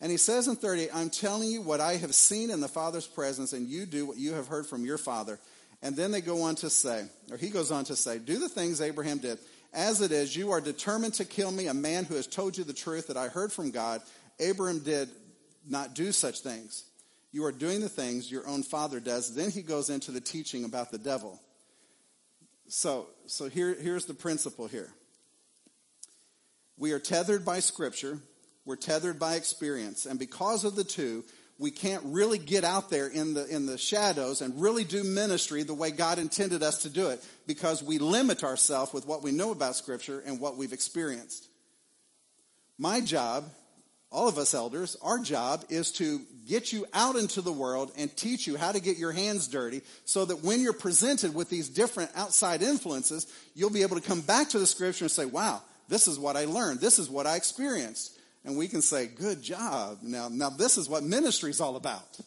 And 0.02 0.12
he 0.12 0.18
says 0.18 0.48
in 0.48 0.56
30, 0.56 0.92
I'm 0.92 1.10
telling 1.10 1.50
you 1.50 1.62
what 1.62 1.82
I 1.82 1.98
have 1.98 2.16
seen 2.16 2.50
in 2.50 2.62
the 2.62 2.70
Father's 2.70 3.08
presence, 3.08 3.52
and 3.52 3.68
you 3.68 3.86
do 3.86 4.06
what 4.06 4.18
you 4.18 4.34
have 4.34 4.48
heard 4.48 4.66
from 4.66 4.86
your 4.86 4.98
Father. 4.98 5.40
And 5.82 5.96
then 5.96 6.12
they 6.12 6.22
go 6.22 6.44
on 6.44 6.56
to 6.56 6.70
say, 6.70 7.06
or 7.32 7.38
he 7.38 7.50
goes 7.50 7.72
on 7.72 7.84
to 7.86 7.96
say, 7.96 8.18
Do 8.18 8.40
the 8.40 8.50
things 8.50 8.82
Abraham 8.82 9.18
did. 9.18 9.40
As 9.74 10.02
it 10.02 10.12
is, 10.12 10.36
you 10.36 10.52
are 10.52 10.62
determined 10.62 11.16
to 11.16 11.26
kill 11.26 11.52
me, 11.52 11.68
a 11.68 11.74
man 11.74 12.06
who 12.06 12.16
has 12.16 12.28
told 12.28 12.58
you 12.58 12.64
the 12.64 12.74
truth 12.74 13.08
that 13.08 13.18
I 13.18 13.28
heard 13.28 13.52
from 13.52 13.72
God. 13.72 14.02
Abraham 14.40 14.80
did 14.80 15.10
not 15.68 15.94
do 15.94 16.12
such 16.12 16.40
things. 16.40 16.86
You 17.32 17.46
are 17.46 17.52
doing 17.52 17.82
the 17.82 17.90
things 17.90 18.32
your 18.32 18.48
own 18.48 18.64
father 18.64 19.00
does. 19.00 19.36
Then 19.36 19.52
he 19.52 19.62
goes 19.62 19.90
into 19.90 20.12
the 20.12 20.22
teaching 20.22 20.66
about 20.66 20.92
the 20.92 20.98
devil. 20.98 21.40
So, 22.68 23.08
so 23.26 23.50
here, 23.50 23.76
here's 23.80 24.06
the 24.06 24.14
principle 24.14 24.68
here. 24.68 24.90
We 26.78 26.92
are 26.94 27.00
tethered 27.00 27.44
by 27.44 27.60
Scripture, 27.60 28.20
we're 28.66 28.78
tethered 28.78 29.20
by 29.20 29.36
experience, 29.36 30.06
and 30.06 30.18
because 30.18 30.64
of 30.64 30.76
the 30.76 30.84
two, 30.84 31.26
we 31.58 31.72
can't 31.72 32.04
really 32.06 32.38
get 32.38 32.64
out 32.64 32.90
there 32.90 33.08
in 33.08 33.34
the, 33.34 33.46
in 33.48 33.66
the 33.66 33.78
shadows 33.78 34.42
and 34.42 34.62
really 34.62 34.86
do 34.86 35.04
ministry 35.04 35.64
the 35.64 35.74
way 35.74 35.92
God 35.92 36.18
intended 36.18 36.64
us 36.64 36.84
to 36.84 36.90
do 36.90 37.10
it 37.10 37.22
because 37.48 37.84
we 37.84 37.98
limit 37.98 38.46
ourselves 38.46 38.94
with 38.94 39.06
what 39.06 39.24
we 39.24 39.34
know 39.34 39.52
about 39.52 39.76
Scripture 39.76 40.24
and 40.26 40.40
what 40.40 40.56
we've 40.56 40.72
experienced. 40.72 41.50
My 42.78 43.02
job 43.02 43.44
all 44.12 44.28
of 44.28 44.38
us 44.38 44.54
elders, 44.54 44.98
our 45.02 45.20
job 45.20 45.64
is 45.70 45.92
to 45.94 46.22
get 46.48 46.74
you 46.74 46.86
out 46.94 47.16
into 47.16 47.42
the 47.42 47.52
world 47.52 47.92
and 47.96 48.16
teach 48.18 48.48
you 48.48 48.58
how 48.58 48.72
to 48.72 48.80
get 48.80 48.98
your 48.98 49.12
hands 49.12 49.48
dirty 49.48 49.82
so 50.06 50.26
that 50.26 50.44
when 50.44 50.62
you're 50.62 50.74
presented 50.74 51.36
with 51.36 51.50
these 51.50 51.70
different 51.70 52.10
outside 52.16 52.64
influences, 52.64 53.28
you'll 53.54 53.70
be 53.70 53.84
able 53.84 54.00
to 54.00 54.08
come 54.08 54.22
back 54.22 54.50
to 54.50 54.60
the 54.60 54.66
scripture 54.66 55.06
and 55.06 55.12
say, 55.12 55.26
wow, 55.26 55.62
this 55.90 56.08
is 56.08 56.18
what 56.18 56.36
I 56.36 56.46
learned. 56.46 56.80
This 56.80 56.98
is 56.98 57.10
what 57.10 57.28
I 57.28 57.36
experienced. 57.36 58.18
And 58.44 58.58
we 58.58 58.68
can 58.68 58.82
say, 58.82 59.06
good 59.06 59.44
job. 59.44 60.00
Now, 60.02 60.28
now 60.30 60.50
this 60.50 60.78
is 60.78 60.90
what 60.90 61.04
ministry 61.04 61.52
is 61.52 61.62
all 61.62 61.76
about. 61.76 62.20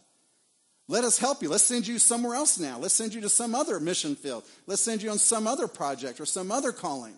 Let 0.88 1.04
us 1.04 1.18
help 1.18 1.42
you. 1.42 1.48
Let's 1.48 1.64
send 1.64 1.86
you 1.86 1.98
somewhere 1.98 2.36
else 2.36 2.58
now. 2.58 2.78
Let's 2.78 2.94
send 2.94 3.14
you 3.14 3.22
to 3.22 3.28
some 3.28 3.54
other 3.54 3.80
mission 3.80 4.14
field. 4.14 4.44
Let's 4.66 4.82
send 4.82 5.02
you 5.02 5.10
on 5.10 5.18
some 5.18 5.46
other 5.46 5.66
project 5.66 6.20
or 6.20 6.26
some 6.26 6.52
other 6.52 6.70
calling. 6.70 7.14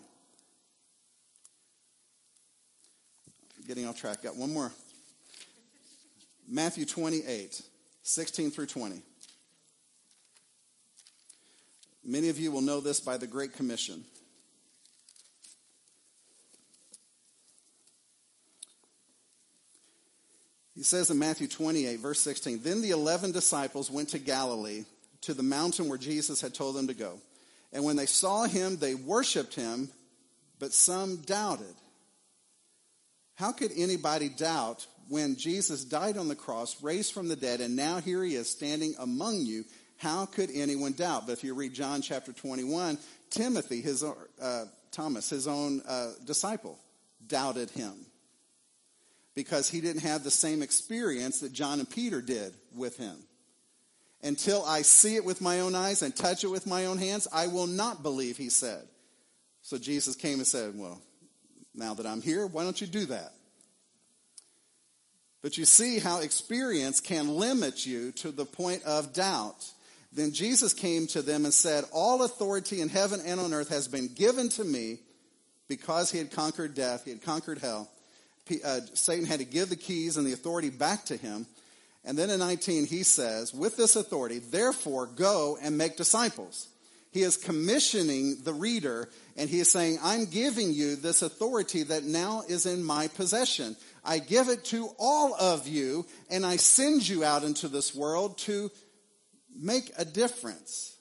Getting 3.67 3.87
off 3.87 3.99
track. 3.99 4.23
Got 4.23 4.35
one 4.35 4.53
more. 4.53 4.71
Matthew 6.47 6.85
28, 6.85 7.61
16 8.03 8.51
through 8.51 8.67
20. 8.67 9.01
Many 12.03 12.29
of 12.29 12.37
you 12.37 12.51
will 12.51 12.61
know 12.61 12.79
this 12.79 12.99
by 12.99 13.17
the 13.17 13.25
Great 13.25 13.53
Commission. 13.53 14.03
He 20.75 20.83
says 20.83 21.09
in 21.09 21.17
Matthew 21.17 21.47
28, 21.47 21.99
verse 21.99 22.19
16, 22.19 22.61
Then 22.61 22.81
the 22.81 22.91
eleven 22.91 23.31
disciples 23.31 23.89
went 23.89 24.09
to 24.09 24.19
Galilee, 24.19 24.83
to 25.21 25.33
the 25.33 25.41
mountain 25.41 25.89
where 25.89 25.97
Jesus 25.97 26.41
had 26.41 26.53
told 26.53 26.75
them 26.75 26.87
to 26.87 26.93
go. 26.93 27.19
And 27.73 27.83
when 27.83 27.95
they 27.95 28.05
saw 28.05 28.43
him, 28.43 28.77
they 28.77 28.93
worshiped 28.93 29.55
him, 29.55 29.89
but 30.59 30.73
some 30.73 31.17
doubted. 31.17 31.73
How 33.35 33.51
could 33.51 33.71
anybody 33.75 34.29
doubt 34.29 34.87
when 35.09 35.35
Jesus 35.35 35.83
died 35.83 36.17
on 36.17 36.27
the 36.27 36.35
cross, 36.35 36.81
raised 36.81 37.13
from 37.13 37.27
the 37.27 37.35
dead, 37.35 37.61
and 37.61 37.75
now 37.75 37.99
here 37.99 38.23
he 38.23 38.35
is 38.35 38.49
standing 38.49 38.95
among 38.97 39.45
you? 39.45 39.65
How 39.97 40.25
could 40.25 40.49
anyone 40.53 40.93
doubt? 40.93 41.27
But 41.27 41.33
if 41.33 41.43
you 41.43 41.53
read 41.53 41.73
John 41.73 42.01
chapter 42.01 42.33
21, 42.33 42.97
Timothy, 43.29 43.81
his, 43.81 44.03
uh, 44.03 44.65
Thomas, 44.91 45.29
his 45.29 45.47
own 45.47 45.81
uh, 45.87 46.11
disciple, 46.25 46.79
doubted 47.27 47.69
him 47.71 47.93
because 49.35 49.69
he 49.69 49.81
didn't 49.81 50.03
have 50.03 50.23
the 50.23 50.31
same 50.31 50.61
experience 50.61 51.41
that 51.41 51.51
John 51.51 51.79
and 51.79 51.89
Peter 51.89 52.21
did 52.21 52.53
with 52.73 52.97
him. 52.97 53.17
Until 54.23 54.65
I 54.65 54.81
see 54.81 55.17
it 55.17 55.25
with 55.25 55.41
my 55.41 55.59
own 55.59 55.75
eyes 55.75 56.01
and 56.01 56.15
touch 56.15 56.43
it 56.43 56.47
with 56.47 56.65
my 56.65 56.85
own 56.85 56.97
hands, 56.97 57.27
I 57.31 57.47
will 57.47 57.67
not 57.67 58.01
believe, 58.01 58.37
he 58.37 58.49
said. 58.49 58.87
So 59.61 59.77
Jesus 59.77 60.15
came 60.15 60.39
and 60.39 60.47
said, 60.47 60.73
Well, 60.75 61.01
now 61.75 61.93
that 61.93 62.05
I'm 62.05 62.21
here, 62.21 62.47
why 62.47 62.63
don't 62.63 62.79
you 62.79 62.87
do 62.87 63.05
that? 63.07 63.33
But 65.41 65.57
you 65.57 65.65
see 65.65 65.99
how 65.99 66.21
experience 66.21 66.99
can 66.99 67.35
limit 67.35 67.85
you 67.85 68.11
to 68.13 68.31
the 68.31 68.45
point 68.45 68.83
of 68.83 69.13
doubt. 69.13 69.71
Then 70.11 70.31
Jesus 70.31 70.73
came 70.73 71.05
to 71.07 71.21
them 71.21 71.45
and 71.45 71.53
said, 71.53 71.83
All 71.91 72.23
authority 72.23 72.81
in 72.81 72.89
heaven 72.89 73.21
and 73.23 73.39
on 73.39 73.53
earth 73.53 73.69
has 73.69 73.87
been 73.87 74.07
given 74.13 74.49
to 74.49 74.63
me 74.63 74.99
because 75.67 76.09
he 76.09 76.17
had 76.17 76.31
conquered 76.31 76.73
death, 76.73 77.03
he 77.03 77.11
had 77.11 77.21
conquered 77.21 77.59
hell. 77.59 77.89
Uh, 78.63 78.79
Satan 78.93 79.25
had 79.25 79.39
to 79.39 79.45
give 79.45 79.69
the 79.69 79.75
keys 79.75 80.17
and 80.17 80.25
the 80.25 80.33
authority 80.33 80.69
back 80.69 81.05
to 81.05 81.17
him. 81.17 81.45
And 82.03 82.17
then 82.17 82.29
in 82.29 82.39
19, 82.39 82.85
he 82.85 83.03
says, 83.03 83.53
With 83.53 83.75
this 83.77 83.95
authority, 83.95 84.39
therefore 84.39 85.07
go 85.07 85.57
and 85.61 85.77
make 85.77 85.97
disciples. 85.97 86.67
He 87.15 87.23
is 87.23 87.37
commissioning 87.37 88.41
the 88.43 88.51
reader 88.51 89.07
and 89.37 89.49
he 89.49 89.61
is 89.61 89.71
saying, 89.71 89.99
I'm 90.03 90.25
giving 90.25 90.73
you 90.73 90.97
this 90.97 91.21
authority 91.21 91.83
that 91.83 92.03
now 92.03 92.43
is 92.45 92.65
in 92.65 92.83
my 92.83 93.07
possession. 93.07 93.77
I 94.03 94.19
give 94.19 94.49
it 94.49 94.65
to 94.65 94.89
all 94.99 95.33
of 95.33 95.65
you 95.65 96.05
and 96.29 96.45
I 96.45 96.57
send 96.57 97.07
you 97.07 97.23
out 97.23 97.45
into 97.45 97.69
this 97.69 97.95
world 97.95 98.37
to 98.39 98.69
make 99.57 99.93
a 99.97 100.03
difference. 100.03 100.97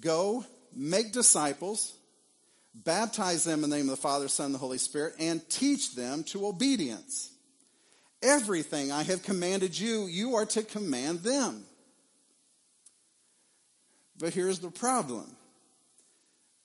Go, 0.00 0.44
make 0.74 1.12
disciples, 1.12 1.94
baptize 2.74 3.44
them 3.44 3.62
in 3.62 3.70
the 3.70 3.76
name 3.76 3.86
of 3.86 3.90
the 3.90 4.02
Father, 4.02 4.26
Son, 4.26 4.46
and 4.46 4.54
the 4.56 4.58
Holy 4.58 4.78
Spirit, 4.78 5.14
and 5.20 5.48
teach 5.48 5.94
them 5.94 6.24
to 6.24 6.44
obedience. 6.44 7.30
Everything 8.20 8.90
I 8.90 9.04
have 9.04 9.22
commanded 9.22 9.78
you, 9.78 10.06
you 10.06 10.34
are 10.34 10.46
to 10.46 10.64
command 10.64 11.20
them. 11.20 11.66
But 14.18 14.32
here's 14.32 14.58
the 14.58 14.70
problem 14.70 15.36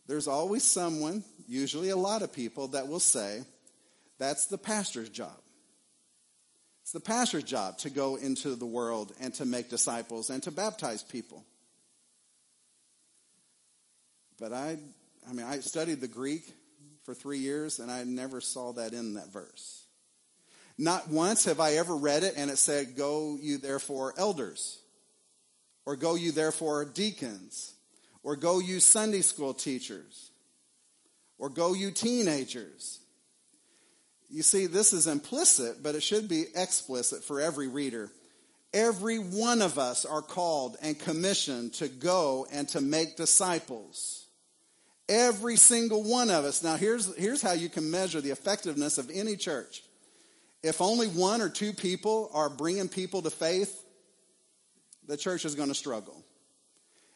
there's 0.07 0.27
always 0.27 0.63
someone, 0.63 1.23
usually 1.47 1.89
a 1.89 1.97
lot 1.97 2.21
of 2.21 2.33
people, 2.33 2.69
that 2.69 2.87
will 2.87 2.99
say, 2.99 3.43
that's 4.19 4.47
the 4.47 4.57
pastor's 4.57 5.09
job. 5.09 5.37
It's 6.81 6.91
the 6.91 6.99
pastor's 6.99 7.43
job 7.43 7.77
to 7.79 7.89
go 7.89 8.17
into 8.17 8.55
the 8.55 8.65
world 8.65 9.13
and 9.21 9.33
to 9.35 9.45
make 9.45 9.69
disciples 9.69 10.29
and 10.29 10.43
to 10.43 10.51
baptize 10.51 11.03
people. 11.03 11.45
But 14.39 14.51
I, 14.51 14.77
I 15.29 15.33
mean, 15.33 15.45
I 15.45 15.59
studied 15.59 16.01
the 16.01 16.07
Greek 16.07 16.51
for 17.03 17.13
three 17.13 17.37
years 17.37 17.79
and 17.79 17.91
I 17.91 18.03
never 18.03 18.41
saw 18.41 18.73
that 18.73 18.91
in 18.93 19.13
that 19.13 19.31
verse. 19.31 19.85
Not 20.77 21.07
once 21.09 21.45
have 21.45 21.59
I 21.59 21.75
ever 21.75 21.95
read 21.95 22.23
it 22.23 22.33
and 22.35 22.49
it 22.49 22.57
said, 22.57 22.97
Go 22.97 23.37
you 23.39 23.59
therefore 23.59 24.13
elders 24.17 24.80
or 25.91 25.97
go 25.97 26.15
you 26.15 26.31
therefore 26.31 26.85
deacons, 26.85 27.73
or 28.23 28.37
go 28.37 28.59
you 28.59 28.79
Sunday 28.79 29.19
school 29.19 29.53
teachers, 29.53 30.31
or 31.37 31.49
go 31.49 31.73
you 31.73 31.91
teenagers. 31.91 33.01
You 34.29 34.41
see, 34.41 34.67
this 34.67 34.93
is 34.93 35.05
implicit, 35.05 35.83
but 35.83 35.95
it 35.95 36.01
should 36.01 36.29
be 36.29 36.45
explicit 36.55 37.25
for 37.25 37.41
every 37.41 37.67
reader. 37.67 38.09
Every 38.73 39.17
one 39.19 39.61
of 39.61 39.77
us 39.77 40.05
are 40.05 40.21
called 40.21 40.77
and 40.81 40.97
commissioned 40.97 41.73
to 41.73 41.89
go 41.89 42.47
and 42.53 42.69
to 42.69 42.79
make 42.79 43.17
disciples. 43.17 44.27
Every 45.09 45.57
single 45.57 46.03
one 46.03 46.29
of 46.29 46.45
us. 46.45 46.63
Now, 46.63 46.77
here's, 46.77 47.13
here's 47.17 47.41
how 47.41 47.51
you 47.51 47.67
can 47.67 47.91
measure 47.91 48.21
the 48.21 48.31
effectiveness 48.31 48.97
of 48.97 49.11
any 49.13 49.35
church. 49.35 49.83
If 50.63 50.79
only 50.79 51.07
one 51.07 51.41
or 51.41 51.49
two 51.49 51.73
people 51.73 52.31
are 52.33 52.49
bringing 52.49 52.87
people 52.87 53.21
to 53.23 53.29
faith, 53.29 53.80
the 55.07 55.17
church 55.17 55.45
is 55.45 55.55
going 55.55 55.69
to 55.69 55.75
struggle. 55.75 56.23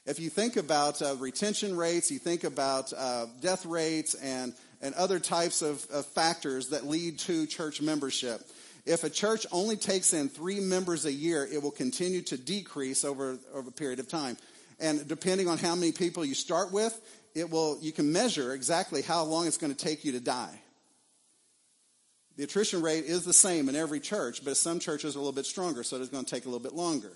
If 0.06 0.19
you 0.19 0.30
think 0.30 0.56
about 0.56 1.02
uh, 1.02 1.15
retention 1.15 1.76
rates, 1.76 2.12
you 2.12 2.19
think 2.19 2.43
about 2.43 2.93
uh, 2.95 3.26
death 3.41 3.65
rates 3.65 4.13
and, 4.13 4.54
and 4.82 4.93
other 4.95 5.19
types 5.19 5.63
of, 5.63 5.86
of 5.91 6.06
factors 6.06 6.69
that 6.69 6.86
lead 6.86 7.17
to 7.19 7.48
church 7.48 7.82
membership. 7.82 8.41
If 8.86 9.04
a 9.04 9.10
church 9.10 9.48
only 9.52 9.78
takes 9.78 10.13
in 10.13 10.30
three 10.30 10.60
members 10.60 11.06
a 11.06 11.12
year, 11.12 11.48
it 11.52 11.63
will 11.63 11.71
continue 11.71 12.21
to 12.24 12.38
decrease 12.38 13.04
over, 13.04 13.39
over 13.52 13.69
a 13.69 13.71
period 13.71 14.00
of 14.00 14.08
time. 14.08 14.38
And 14.80 15.08
depending 15.08 15.48
on 15.48 15.58
how 15.58 15.74
many 15.74 15.91
people 15.91 16.24
you 16.24 16.36
start 16.36 16.71
with, 16.71 17.00
it 17.34 17.50
will, 17.50 17.80
you 17.82 17.91
can 17.91 18.12
measure 18.12 18.54
exactly 18.54 19.02
how 19.02 19.24
long 19.24 19.48
it's 19.48 19.58
going 19.58 19.74
to 19.74 19.86
take 19.86 20.06
you 20.06 20.12
to 20.12 20.19
die. 20.19 20.62
The 22.38 22.43
attrition 22.43 22.82
rate 22.82 23.06
is 23.06 23.24
the 23.24 23.34
same 23.34 23.69
in 23.69 23.76
every 23.76 24.00
church, 24.00 24.43
but 24.45 24.56
some 24.58 24.80
churches 24.80 25.15
are 25.15 25.19
a 25.19 25.21
little 25.21 25.34
bit 25.34 25.45
stronger, 25.45 25.84
so 25.84 26.00
it's 26.00 26.10
going 26.10 26.26
to 26.26 26.30
take 26.30 26.45
a 26.45 26.50
little 26.50 26.63
bit 26.63 26.74
longer. 26.74 27.13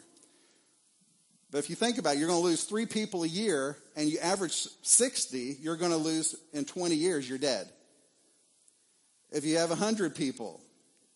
But 1.52 1.58
if 1.60 1.70
you 1.70 1.76
think 1.76 1.98
about 1.98 2.16
it, 2.16 2.20
you're 2.20 2.28
going 2.28 2.42
to 2.42 2.46
lose 2.46 2.64
three 2.64 2.86
people 2.86 3.24
a 3.24 3.28
year, 3.28 3.78
and 3.96 4.08
you 4.08 4.20
average 4.20 4.68
60, 4.84 5.58
you're 5.62 5.78
going 5.78 5.92
to 5.92 5.98
lose 5.98 6.36
in 6.54 6.66
20 6.66 6.96
years, 6.96 7.28
you're 7.28 7.40
dead. 7.40 7.68
If 9.32 9.46
you 9.46 9.58
have 9.58 9.70
100 9.70 10.16
people, 10.16 10.62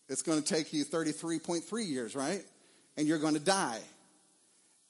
it's 0.09 0.21
going 0.21 0.41
to 0.41 0.47
take 0.47 0.73
you 0.73 0.85
33.3 0.85 1.87
years, 1.87 2.15
right? 2.15 2.43
And 2.97 3.07
you're 3.07 3.19
going 3.19 3.35
to 3.35 3.39
die. 3.39 3.79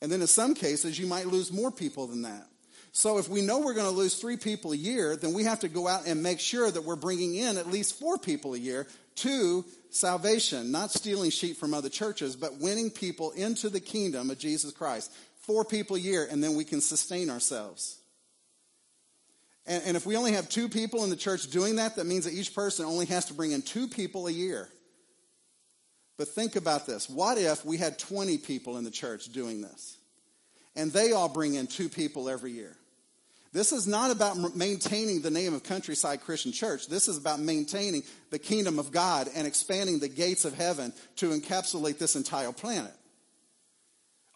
And 0.02 0.12
then 0.12 0.22
in 0.22 0.28
some 0.28 0.54
cases, 0.54 0.98
you 1.00 1.08
might 1.08 1.28
lose 1.28 1.52
more 1.52 1.72
people 1.72 2.08
than 2.08 2.24
that. 2.24 2.48
So 2.92 3.18
if 3.18 3.28
we 3.28 3.42
know 3.42 3.60
we're 3.60 3.74
going 3.74 3.90
to 3.90 3.92
lose 3.92 4.16
three 4.16 4.38
people 4.38 4.72
a 4.72 4.78
year, 4.78 5.16
then 5.16 5.34
we 5.34 5.46
have 5.46 5.62
to 5.62 5.68
go 5.68 5.88
out 5.88 6.06
and 6.06 6.22
make 6.22 6.40
sure 6.40 6.70
that 6.70 6.84
we're 6.84 6.96
bringing 6.96 7.36
in 7.36 7.58
at 7.58 7.68
least 7.68 8.00
four 8.00 8.18
people 8.18 8.54
a 8.54 8.58
year 8.58 8.86
to 9.16 9.66
salvation, 9.90 10.72
not 10.72 10.92
stealing 10.92 11.32
sheep 11.32 11.58
from 11.58 11.74
other 11.74 11.90
churches, 11.90 12.36
but 12.36 12.60
winning 12.60 12.90
people 12.92 13.32
into 13.32 13.70
the 13.70 13.80
kingdom 13.80 14.30
of 14.30 14.38
Jesus 14.38 14.72
Christ. 14.72 15.12
Four 15.44 15.66
people 15.66 15.96
a 15.96 16.00
year, 16.00 16.28
and 16.30 16.44
then 16.44 16.56
we 16.56 16.64
can 16.64 16.82
sustain 16.82 17.30
ourselves. 17.30 18.00
And, 19.66 19.84
and 19.86 19.98
if 19.98 20.06
we 20.06 20.18
only 20.18 20.34
have 20.34 20.50
two 20.50 20.70
people 20.70 21.04
in 21.04 21.10
the 21.10 21.16
church 21.16 21.50
doing 21.50 21.78
that, 21.78 21.96
that 21.98 22.06
means 22.06 22.26
that 22.26 22.34
each 22.34 22.54
person 22.56 22.86
only 22.86 23.06
has 23.08 23.26
to 23.26 23.34
bring 23.34 23.52
in 23.52 23.62
two 23.62 23.88
people 23.88 24.28
a 24.28 24.32
year. 24.32 24.70
But 26.18 26.30
think 26.30 26.56
about 26.56 26.86
this. 26.86 27.10
What 27.10 27.38
if 27.38 27.66
we 27.66 27.78
had 27.78 27.98
20 27.98 28.38
people 28.40 28.78
in 28.78 28.84
the 28.84 28.92
church 28.92 29.32
doing 29.34 29.62
this? 29.62 29.98
And 30.76 30.92
they 30.92 31.12
all 31.12 31.30
bring 31.30 31.56
in 31.56 31.68
two 31.68 31.90
people 31.90 32.30
every 32.30 32.52
year. 32.52 32.76
This 33.52 33.72
is 33.72 33.86
not 33.86 34.10
about 34.10 34.56
maintaining 34.56 35.22
the 35.22 35.30
name 35.30 35.54
of 35.54 35.64
Countryside 35.64 36.22
Christian 36.22 36.52
Church. 36.52 36.88
This 36.88 37.08
is 37.08 37.18
about 37.18 37.40
maintaining 37.40 38.02
the 38.32 38.40
kingdom 38.40 38.80
of 38.80 38.92
God 38.92 39.30
and 39.36 39.46
expanding 39.46 40.00
the 40.00 40.08
gates 40.08 40.44
of 40.44 40.56
heaven 40.56 40.92
to 41.18 41.30
encapsulate 41.30 42.00
this 42.00 42.16
entire 42.16 42.52
planet. 42.52 42.94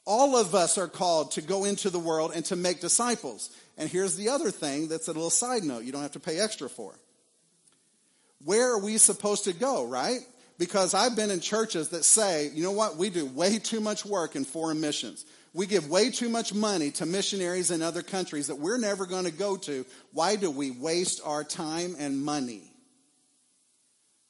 All 0.07 0.37
of 0.37 0.55
us 0.55 0.77
are 0.77 0.87
called 0.87 1.31
to 1.31 1.41
go 1.41 1.65
into 1.65 1.89
the 1.89 1.99
world 1.99 2.31
and 2.33 2.45
to 2.45 2.55
make 2.55 2.79
disciples. 2.79 3.51
And 3.77 3.89
here's 3.89 4.15
the 4.15 4.29
other 4.29 4.51
thing 4.51 4.87
that's 4.87 5.09
a 5.09 5.13
little 5.13 5.29
side 5.29 5.63
note 5.63 5.83
you 5.83 5.91
don't 5.91 6.01
have 6.01 6.13
to 6.13 6.19
pay 6.21 6.39
extra 6.39 6.69
for. 6.69 6.93
Where 8.45 8.71
are 8.71 8.79
we 8.79 8.97
supposed 8.99 9.43
to 9.43 9.53
go, 9.53 9.85
right? 9.85 10.19
Because 10.57 10.93
I've 10.93 11.17
been 11.17 11.29
in 11.29 11.41
churches 11.41 11.89
that 11.89 12.05
say, 12.05 12.49
you 12.53 12.63
know 12.63 12.71
what, 12.71 12.95
we 12.95 13.09
do 13.09 13.25
way 13.25 13.59
too 13.59 13.81
much 13.81 14.05
work 14.05 14.37
in 14.37 14.45
foreign 14.45 14.79
missions. 14.79 15.25
We 15.53 15.65
give 15.65 15.89
way 15.89 16.09
too 16.09 16.29
much 16.29 16.53
money 16.53 16.91
to 16.91 17.05
missionaries 17.05 17.69
in 17.69 17.81
other 17.81 18.01
countries 18.01 18.47
that 18.47 18.59
we're 18.59 18.77
never 18.77 19.05
going 19.05 19.25
to 19.25 19.31
go 19.31 19.57
to. 19.57 19.85
Why 20.13 20.37
do 20.37 20.49
we 20.49 20.71
waste 20.71 21.19
our 21.25 21.43
time 21.43 21.97
and 21.99 22.23
money? 22.23 22.71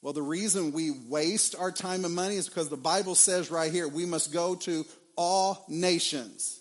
Well, 0.02 0.12
the 0.12 0.22
reason 0.22 0.72
we 0.72 0.90
waste 1.08 1.54
our 1.56 1.70
time 1.70 2.04
and 2.04 2.14
money 2.14 2.36
is 2.36 2.48
because 2.48 2.68
the 2.68 2.76
Bible 2.76 3.14
says 3.14 3.50
right 3.50 3.70
here 3.70 3.86
we 3.86 4.06
must 4.06 4.32
go 4.32 4.54
to 4.56 4.84
all 5.18 5.64
nations. 5.68 6.60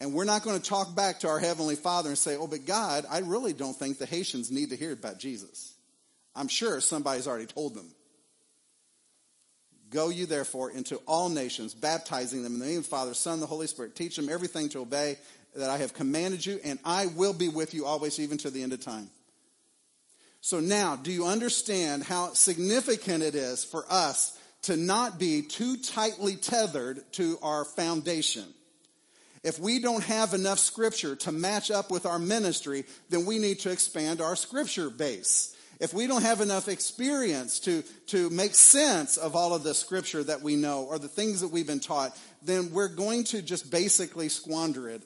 And 0.00 0.12
we're 0.12 0.24
not 0.24 0.42
going 0.42 0.60
to 0.60 0.68
talk 0.68 0.96
back 0.96 1.20
to 1.20 1.28
our 1.28 1.38
Heavenly 1.38 1.76
Father 1.76 2.08
and 2.08 2.18
say, 2.18 2.36
oh, 2.36 2.48
but 2.48 2.66
God, 2.66 3.06
I 3.08 3.20
really 3.20 3.52
don't 3.52 3.74
think 3.74 3.98
the 3.98 4.04
Haitians 4.04 4.50
need 4.50 4.70
to 4.70 4.76
hear 4.76 4.92
about 4.92 5.20
Jesus. 5.20 5.72
I'm 6.34 6.48
sure 6.48 6.80
somebody's 6.80 7.28
already 7.28 7.46
told 7.46 7.74
them. 7.74 7.88
Go 9.90 10.08
you 10.08 10.26
therefore 10.26 10.72
into 10.72 10.96
all 11.06 11.28
nations, 11.28 11.72
baptizing 11.72 12.42
them 12.42 12.54
in 12.54 12.58
the 12.58 12.66
name 12.66 12.78
of 12.78 12.84
the 12.84 12.90
Father, 12.90 13.14
Son, 13.14 13.38
the 13.38 13.46
Holy 13.46 13.68
Spirit. 13.68 13.94
Teach 13.94 14.16
them 14.16 14.28
everything 14.28 14.68
to 14.70 14.80
obey 14.80 15.16
that 15.54 15.70
I 15.70 15.78
have 15.78 15.94
commanded 15.94 16.44
you, 16.44 16.58
and 16.64 16.80
I 16.84 17.06
will 17.06 17.34
be 17.34 17.48
with 17.48 17.74
you 17.74 17.86
always, 17.86 18.18
even 18.18 18.38
to 18.38 18.50
the 18.50 18.62
end 18.62 18.72
of 18.72 18.80
time. 18.80 19.08
So 20.40 20.58
now, 20.58 20.96
do 20.96 21.12
you 21.12 21.26
understand 21.26 22.02
how 22.02 22.32
significant 22.32 23.22
it 23.22 23.36
is 23.36 23.62
for 23.62 23.84
us 23.88 24.36
to 24.62 24.76
not 24.76 25.18
be 25.18 25.42
too 25.42 25.76
tightly 25.76 26.36
tethered 26.36 27.00
to 27.12 27.38
our 27.42 27.64
foundation? 27.64 28.44
If 29.42 29.58
we 29.58 29.80
don't 29.80 30.04
have 30.04 30.34
enough 30.34 30.60
scripture 30.60 31.16
to 31.16 31.32
match 31.32 31.70
up 31.70 31.90
with 31.90 32.06
our 32.06 32.18
ministry, 32.18 32.84
then 33.10 33.26
we 33.26 33.38
need 33.38 33.60
to 33.60 33.70
expand 33.70 34.20
our 34.20 34.36
scripture 34.36 34.88
base 34.88 35.52
if 35.82 35.92
we 35.92 36.06
don't 36.06 36.22
have 36.22 36.40
enough 36.40 36.68
experience 36.68 37.58
to, 37.58 37.82
to 38.06 38.30
make 38.30 38.54
sense 38.54 39.16
of 39.16 39.34
all 39.34 39.52
of 39.52 39.64
the 39.64 39.74
scripture 39.74 40.22
that 40.22 40.40
we 40.40 40.54
know 40.54 40.84
or 40.84 40.96
the 40.96 41.08
things 41.08 41.40
that 41.40 41.48
we've 41.48 41.66
been 41.66 41.80
taught, 41.80 42.16
then 42.40 42.70
we're 42.70 42.86
going 42.86 43.24
to 43.24 43.42
just 43.42 43.68
basically 43.68 44.28
squander 44.28 44.88
it. 44.88 45.02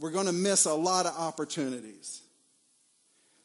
We're 0.00 0.10
going 0.10 0.24
to 0.24 0.32
miss 0.32 0.64
a 0.64 0.72
lot 0.72 1.04
of 1.04 1.14
opportunities. 1.18 2.21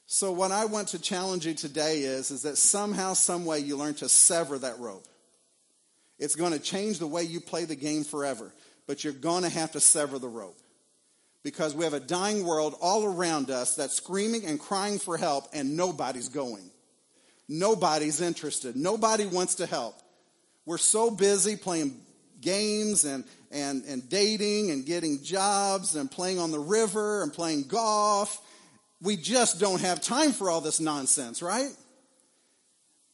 So 0.10 0.32
what 0.32 0.54
I 0.54 0.66
want 0.66 0.88
to 0.90 1.00
challenge 1.00 1.46
you 1.46 1.54
today 1.54 2.00
is, 2.00 2.32
is 2.32 2.44
that 2.44 2.58
somehow, 2.58 3.14
some 3.14 3.46
way 3.46 3.60
you 3.60 3.76
learn 3.76 3.94
to 3.96 4.08
sever 4.08 4.58
that 4.58 4.80
rope. 4.80 5.06
It's 6.18 6.36
going 6.36 6.54
to 6.54 6.60
change 6.60 7.00
the 7.00 7.08
way 7.08 7.24
you 7.24 7.42
play 7.42 7.66
the 7.66 7.76
game 7.76 8.06
forever, 8.06 8.54
but 8.88 9.04
you're 9.04 9.12
going 9.12 9.44
to 9.44 9.50
have 9.50 9.74
to 9.74 9.82
sever 9.82 10.18
the 10.18 10.30
rope 10.30 10.58
because 11.44 11.76
we 11.76 11.84
have 11.84 11.94
a 11.94 12.00
dying 12.00 12.46
world 12.46 12.76
all 12.82 13.04
around 13.04 13.52
us 13.52 13.76
that's 13.76 13.96
screaming 13.96 14.46
and 14.46 14.62
crying 14.62 14.98
for 14.98 15.18
help, 15.18 15.44
and 15.54 15.76
nobody's 15.76 16.30
going. 16.30 16.72
Nobody's 17.50 18.22
interested. 18.22 18.78
Nobody 18.78 19.26
wants 19.26 19.56
to 19.56 19.66
help. 19.66 19.96
We're 20.66 20.78
so 20.78 21.12
busy 21.12 21.58
playing 21.58 22.00
games 22.40 23.04
and, 23.04 23.26
and, 23.52 23.84
and 23.84 24.08
dating 24.10 24.72
and 24.72 24.86
getting 24.86 25.22
jobs 25.22 25.98
and 25.98 26.10
playing 26.10 26.40
on 26.40 26.52
the 26.52 26.60
river 26.60 27.24
and 27.24 27.34
playing 27.34 27.64
golf. 27.64 28.42
We 29.02 29.16
just 29.16 29.60
don't 29.60 29.82
have 29.82 30.02
time 30.02 30.32
for 30.32 30.50
all 30.50 30.62
this 30.62 30.80
nonsense, 30.80 31.42
right? 31.42 31.70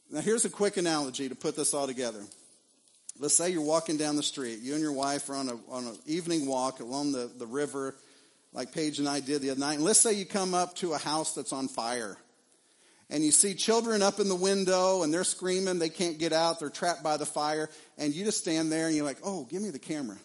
Now, 0.10 0.22
here's 0.22 0.46
a 0.46 0.50
quick 0.50 0.78
analogy 0.78 1.28
to 1.30 1.36
put 1.36 1.56
this 1.56 1.74
all 1.74 1.88
together. 1.88 2.22
Let's 3.20 3.36
say 3.36 3.50
you're 3.50 3.62
walking 3.62 3.98
down 3.98 4.16
the 4.16 4.24
street. 4.24 4.60
You 4.60 4.74
and 4.74 4.82
your 4.82 4.94
wife 4.94 5.30
are 5.30 5.36
on, 5.36 5.50
a, 5.50 5.56
on 5.70 5.88
an 5.88 5.98
evening 6.06 6.48
walk 6.48 6.80
along 6.80 7.12
the, 7.12 7.30
the 7.38 7.46
river 7.46 7.96
like 8.54 8.72
Paige 8.72 9.00
and 9.00 9.10
I 9.10 9.20
did 9.20 9.42
the 9.42 9.50
other 9.50 9.60
night. 9.60 9.76
And 9.76 9.84
let's 9.84 10.00
say 10.00 10.14
you 10.14 10.26
come 10.26 10.54
up 10.54 10.76
to 10.78 10.94
a 10.94 10.98
house 10.98 11.34
that's 11.34 11.54
on 11.54 11.68
fire 11.68 12.18
and 13.10 13.24
you 13.24 13.32
see 13.32 13.54
children 13.54 14.02
up 14.02 14.20
in 14.20 14.30
the 14.30 14.36
window 14.36 15.04
and 15.04 15.14
they're 15.14 15.24
screaming, 15.24 15.80
they 15.80 15.90
can't 15.90 16.18
get 16.18 16.34
out, 16.34 16.60
they're 16.60 16.70
trapped 16.70 17.04
by 17.04 17.18
the 17.18 17.26
fire, 17.26 17.70
and 17.98 18.14
you 18.14 18.24
just 18.24 18.40
stand 18.40 18.72
there 18.72 18.88
and 18.88 18.96
you're 18.96 19.06
like, 19.06 19.20
oh, 19.24 19.46
give 19.46 19.62
me 19.62 19.70
the 19.70 19.80
camera. 19.80 20.18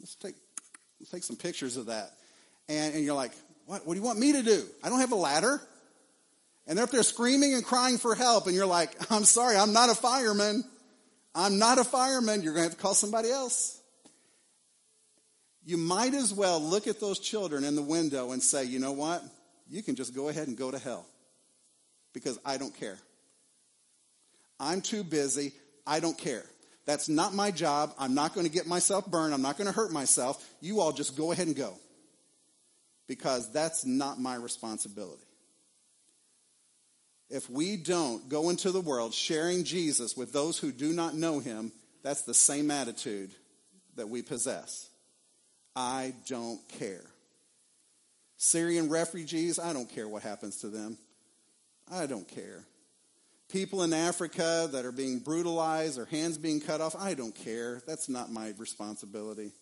Let's 0.00 0.14
take, 0.14 0.34
let's 0.98 1.10
take 1.10 1.24
some 1.24 1.36
pictures 1.36 1.76
of 1.76 1.86
that. 1.86 2.10
And, 2.68 2.94
and 2.94 3.04
you're 3.04 3.14
like, 3.14 3.32
what, 3.66 3.86
what 3.86 3.94
do 3.94 4.00
you 4.00 4.06
want 4.06 4.18
me 4.18 4.32
to 4.32 4.42
do? 4.42 4.64
I 4.82 4.88
don't 4.88 5.00
have 5.00 5.12
a 5.12 5.16
ladder. 5.16 5.60
And 6.66 6.78
they're 6.78 6.84
up 6.84 6.90
there 6.90 7.02
screaming 7.02 7.54
and 7.54 7.64
crying 7.64 7.98
for 7.98 8.14
help, 8.14 8.46
and 8.46 8.54
you're 8.54 8.66
like, 8.66 8.90
I'm 9.10 9.24
sorry, 9.24 9.56
I'm 9.56 9.72
not 9.72 9.90
a 9.90 9.94
fireman. 9.94 10.62
I'm 11.34 11.58
not 11.58 11.78
a 11.78 11.84
fireman. 11.84 12.42
You're 12.42 12.52
going 12.52 12.64
to 12.64 12.70
have 12.70 12.78
to 12.78 12.82
call 12.82 12.94
somebody 12.94 13.30
else 13.30 13.82
you 15.64 15.76
might 15.76 16.14
as 16.14 16.34
well 16.34 16.60
look 16.60 16.86
at 16.86 17.00
those 17.00 17.18
children 17.18 17.64
in 17.64 17.76
the 17.76 17.82
window 17.82 18.32
and 18.32 18.42
say, 18.42 18.64
you 18.64 18.78
know 18.78 18.92
what? 18.92 19.22
You 19.68 19.82
can 19.82 19.94
just 19.94 20.14
go 20.14 20.28
ahead 20.28 20.48
and 20.48 20.56
go 20.56 20.70
to 20.70 20.78
hell 20.78 21.06
because 22.12 22.38
I 22.44 22.56
don't 22.56 22.74
care. 22.74 22.98
I'm 24.58 24.80
too 24.80 25.04
busy. 25.04 25.52
I 25.86 26.00
don't 26.00 26.18
care. 26.18 26.44
That's 26.84 27.08
not 27.08 27.32
my 27.32 27.52
job. 27.52 27.94
I'm 27.98 28.14
not 28.14 28.34
going 28.34 28.46
to 28.46 28.52
get 28.52 28.66
myself 28.66 29.06
burned. 29.06 29.32
I'm 29.32 29.42
not 29.42 29.56
going 29.56 29.68
to 29.68 29.72
hurt 29.72 29.92
myself. 29.92 30.44
You 30.60 30.80
all 30.80 30.92
just 30.92 31.16
go 31.16 31.30
ahead 31.30 31.46
and 31.46 31.56
go 31.56 31.74
because 33.08 33.52
that's 33.52 33.84
not 33.84 34.20
my 34.20 34.34
responsibility. 34.36 35.22
If 37.30 37.48
we 37.48 37.76
don't 37.76 38.28
go 38.28 38.50
into 38.50 38.70
the 38.70 38.80
world 38.80 39.14
sharing 39.14 39.64
Jesus 39.64 40.16
with 40.16 40.32
those 40.32 40.58
who 40.58 40.70
do 40.70 40.92
not 40.92 41.14
know 41.14 41.38
him, 41.38 41.72
that's 42.02 42.22
the 42.22 42.34
same 42.34 42.70
attitude 42.70 43.34
that 43.96 44.08
we 44.08 44.22
possess. 44.22 44.88
I 45.74 46.14
don't 46.28 46.60
care. 46.78 47.04
Syrian 48.36 48.90
refugees, 48.90 49.58
I 49.58 49.72
don't 49.72 49.88
care 49.88 50.08
what 50.08 50.22
happens 50.22 50.58
to 50.58 50.68
them. 50.68 50.98
I 51.90 52.06
don't 52.06 52.28
care. 52.28 52.64
People 53.48 53.82
in 53.82 53.92
Africa 53.92 54.68
that 54.72 54.84
are 54.84 54.92
being 54.92 55.18
brutalized, 55.18 55.96
their 55.96 56.06
hands 56.06 56.38
being 56.38 56.60
cut 56.60 56.80
off, 56.80 56.96
I 56.98 57.14
don't 57.14 57.34
care. 57.34 57.82
That's 57.86 58.08
not 58.08 58.32
my 58.32 58.52
responsibility. 58.58 59.52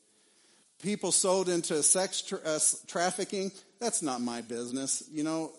People 0.83 1.13
sold 1.13 1.49
into 1.49 1.83
sex 1.83 2.23
tra- 2.23 2.41
uh, 2.45 2.59
trafficking, 2.87 3.53
that's 3.81 4.03
not 4.03 4.21
my 4.21 4.41
business. 4.41 5.03
You 5.11 5.25
know, 5.25 5.53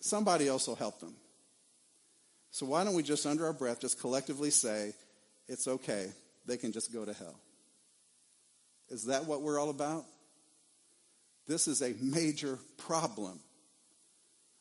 somebody 0.00 0.46
else 0.46 0.68
will 0.68 0.76
help 0.76 1.00
them. 1.00 1.14
So 2.50 2.66
why 2.66 2.84
don't 2.84 2.94
we 2.94 3.02
just, 3.02 3.26
under 3.26 3.46
our 3.46 3.52
breath, 3.52 3.80
just 3.80 4.00
collectively 4.00 4.50
say, 4.50 4.92
it's 5.48 5.68
okay. 5.68 6.10
They 6.46 6.56
can 6.56 6.72
just 6.72 6.92
go 6.92 7.04
to 7.04 7.12
hell. 7.12 7.38
Is 8.88 9.06
that 9.06 9.26
what 9.26 9.42
we're 9.42 9.60
all 9.60 9.70
about? 9.70 10.04
This 11.46 11.68
is 11.68 11.82
a 11.82 11.94
major 12.00 12.58
problem. 12.76 13.38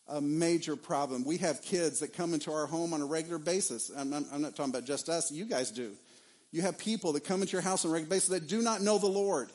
A 0.07 0.21
major 0.21 0.75
problem. 0.75 1.23
We 1.25 1.37
have 1.37 1.61
kids 1.61 1.99
that 1.99 2.13
come 2.13 2.33
into 2.33 2.51
our 2.51 2.65
home 2.65 2.93
on 2.93 3.01
a 3.01 3.05
regular 3.05 3.39
basis. 3.39 3.91
I'm, 3.95 4.13
I'm, 4.13 4.25
I'm 4.31 4.41
not 4.41 4.55
talking 4.55 4.71
about 4.71 4.85
just 4.85 5.09
us, 5.09 5.31
you 5.31 5.45
guys 5.45 5.71
do. 5.71 5.91
You 6.51 6.61
have 6.61 6.77
people 6.77 7.13
that 7.13 7.25
come 7.25 7.41
into 7.41 7.53
your 7.53 7.61
house 7.61 7.83
on 7.83 7.91
a 7.91 7.93
regular 7.93 8.09
basis 8.09 8.29
that 8.29 8.47
do 8.47 8.61
not 8.61 8.81
know 8.81 8.97
the 8.97 9.07
Lord. 9.07 9.49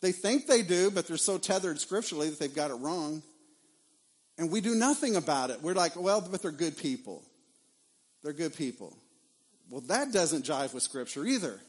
They 0.00 0.12
think 0.12 0.46
they 0.46 0.62
do, 0.62 0.90
but 0.90 1.06
they're 1.06 1.16
so 1.16 1.38
tethered 1.38 1.78
scripturally 1.78 2.30
that 2.30 2.38
they've 2.38 2.54
got 2.54 2.70
it 2.70 2.74
wrong. 2.74 3.22
And 4.38 4.50
we 4.50 4.60
do 4.60 4.74
nothing 4.74 5.16
about 5.16 5.50
it. 5.50 5.60
We're 5.62 5.74
like, 5.74 5.94
well, 5.96 6.20
but 6.22 6.40
they're 6.40 6.50
good 6.50 6.78
people. 6.78 7.22
They're 8.22 8.32
good 8.32 8.56
people. 8.56 8.96
Well, 9.68 9.82
that 9.82 10.12
doesn't 10.12 10.44
jive 10.44 10.72
with 10.72 10.82
scripture 10.82 11.24
either. 11.26 11.60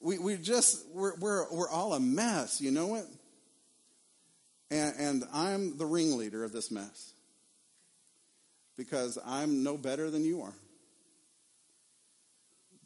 We, 0.00 0.18
we 0.18 0.36
just, 0.36 0.84
we're, 0.92 1.14
we're, 1.16 1.52
we're 1.52 1.68
all 1.68 1.94
a 1.94 2.00
mess, 2.00 2.60
you 2.60 2.70
know 2.70 2.96
it? 2.96 3.06
And, 4.70 4.94
and 4.98 5.24
I'm 5.32 5.78
the 5.78 5.86
ringleader 5.86 6.42
of 6.44 6.52
this 6.52 6.70
mess 6.70 7.12
because 8.76 9.18
I'm 9.24 9.62
no 9.62 9.76
better 9.76 10.10
than 10.10 10.24
you 10.24 10.42
are. 10.42 10.54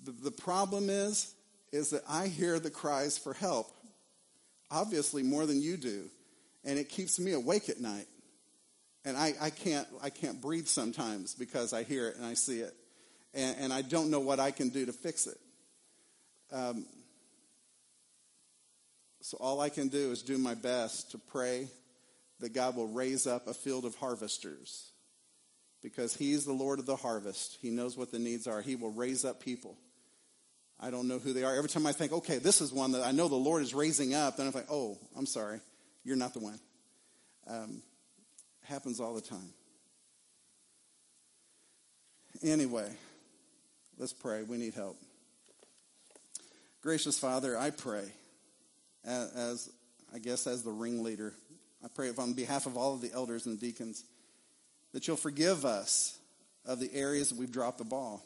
The, 0.05 0.13
the 0.13 0.31
problem 0.31 0.91
is, 0.91 1.35
is 1.73 1.91
that 1.91 2.03
I 2.09 2.29
hear 2.29 2.59
the 2.59 2.71
cries 2.71 3.19
for 3.19 3.35
help, 3.35 3.71
obviously 4.71 5.23
more 5.23 5.47
than 5.47 5.61
you 5.61 5.77
do, 5.77 6.05
and 6.65 6.79
it 6.79 6.89
keeps 6.89 7.19
me 7.19 7.33
awake 7.33 7.69
at 7.69 7.81
night. 7.81 8.07
And 9.05 9.17
I, 9.17 9.35
I 9.41 9.51
can't 9.51 9.87
I 10.03 10.11
can't 10.11 10.41
breathe 10.41 10.67
sometimes 10.67 11.35
because 11.35 11.73
I 11.73 11.83
hear 11.83 12.09
it 12.09 12.17
and 12.17 12.27
I 12.27 12.35
see 12.35 12.61
it, 12.61 12.75
and, 13.33 13.57
and 13.59 13.73
I 13.73 13.83
don't 13.83 14.11
know 14.11 14.21
what 14.21 14.41
I 14.41 14.51
can 14.51 14.69
do 14.69 14.87
to 14.87 14.93
fix 14.93 15.27
it. 15.27 15.39
Um, 16.53 16.87
so 19.21 19.37
all 19.41 19.61
I 19.61 19.69
can 19.69 19.89
do 19.89 20.11
is 20.11 20.23
do 20.23 20.39
my 20.39 20.55
best 20.55 21.13
to 21.13 21.19
pray 21.19 21.69
that 22.41 22.55
God 22.55 22.77
will 22.77 22.89
raise 22.89 23.27
up 23.27 23.47
a 23.47 23.55
field 23.55 23.85
of 23.85 23.95
harvesters 23.97 24.91
because 25.83 26.15
He's 26.15 26.45
the 26.45 26.53
Lord 26.53 26.79
of 26.79 26.87
the 26.87 26.97
harvest. 26.97 27.59
He 27.61 27.71
knows 27.71 27.97
what 27.97 28.11
the 28.11 28.19
needs 28.19 28.47
are. 28.47 28.63
He 28.63 28.77
will 28.77 28.93
raise 28.93 29.25
up 29.25 29.41
people. 29.41 29.77
I 30.81 30.91
don't 30.91 31.09
know 31.09 31.19
who 31.19 31.33
they 31.33 31.43
are. 31.43 31.55
Every 31.55 31.69
time 31.69 31.87
I 31.87 31.93
think, 31.93 32.13
okay, 32.13 32.39
this 32.39 32.61
is 32.61 32.73
one 32.73 32.93
that 32.93 33.05
I 33.05 33.11
know 33.11 33.29
the 33.29 33.35
Lord 33.35 33.63
is 33.63 33.75
raising 33.75 34.15
up, 34.15 34.37
then 34.37 34.47
I'm 34.47 34.53
like, 34.53 34.71
oh, 34.71 34.99
I'm 35.17 35.27
sorry, 35.27 35.61
you're 36.05 36.17
not 36.17 36.35
the 36.35 36.41
one. 36.41 36.61
Um, 37.49 37.83
happens 38.65 39.01
all 39.01 39.15
the 39.15 39.21
time. 39.21 39.53
Anyway, 42.43 42.89
let's 43.99 44.13
pray. 44.13 44.43
We 44.43 44.59
need 44.59 44.75
help. 44.75 44.97
Gracious 46.81 47.19
Father, 47.19 47.59
I 47.59 47.71
pray 47.71 48.05
as, 49.05 49.33
as 49.33 49.71
I 50.15 50.19
guess 50.19 50.47
as 50.47 50.63
the 50.63 50.71
ringleader, 50.71 51.35
I 51.85 51.89
pray 51.89 52.11
on 52.17 52.35
behalf 52.35 52.67
of 52.67 52.77
all 52.77 52.95
of 52.95 53.01
the 53.01 53.13
elders 53.13 53.47
and 53.47 53.59
deacons 53.59 54.05
that 54.93 55.07
you'll 55.07 55.17
forgive 55.17 55.65
us 55.65 56.17
of 56.65 56.79
the 56.79 56.93
areas 56.95 57.31
that 57.31 57.39
we've 57.39 57.51
dropped 57.51 57.79
the 57.79 57.85
ball. 57.85 58.23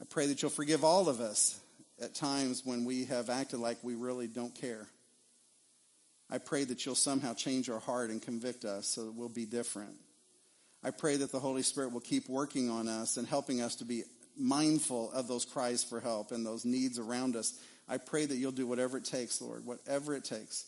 I 0.00 0.04
pray 0.04 0.26
that 0.26 0.42
you'll 0.42 0.50
forgive 0.50 0.84
all 0.84 1.08
of 1.08 1.20
us 1.20 1.58
at 2.00 2.14
times 2.14 2.62
when 2.64 2.84
we 2.84 3.06
have 3.06 3.30
acted 3.30 3.60
like 3.60 3.78
we 3.82 3.94
really 3.94 4.26
don't 4.26 4.54
care. 4.54 4.86
I 6.30 6.38
pray 6.38 6.64
that 6.64 6.84
you'll 6.84 6.94
somehow 6.94 7.34
change 7.34 7.70
our 7.70 7.78
heart 7.78 8.10
and 8.10 8.20
convict 8.20 8.64
us 8.64 8.86
so 8.86 9.04
that 9.04 9.14
we'll 9.14 9.28
be 9.28 9.46
different. 9.46 9.94
I 10.82 10.90
pray 10.90 11.16
that 11.16 11.32
the 11.32 11.40
Holy 11.40 11.62
Spirit 11.62 11.92
will 11.92 12.00
keep 12.00 12.28
working 12.28 12.68
on 12.68 12.88
us 12.88 13.16
and 13.16 13.26
helping 13.26 13.60
us 13.60 13.76
to 13.76 13.84
be 13.84 14.02
mindful 14.36 15.10
of 15.12 15.28
those 15.28 15.44
cries 15.44 15.82
for 15.82 16.00
help 16.00 16.32
and 16.32 16.44
those 16.44 16.64
needs 16.64 16.98
around 16.98 17.36
us. 17.36 17.58
I 17.88 17.98
pray 17.98 18.26
that 18.26 18.36
you'll 18.36 18.52
do 18.52 18.66
whatever 18.66 18.98
it 18.98 19.04
takes, 19.04 19.40
Lord, 19.40 19.64
whatever 19.64 20.14
it 20.14 20.24
takes 20.24 20.66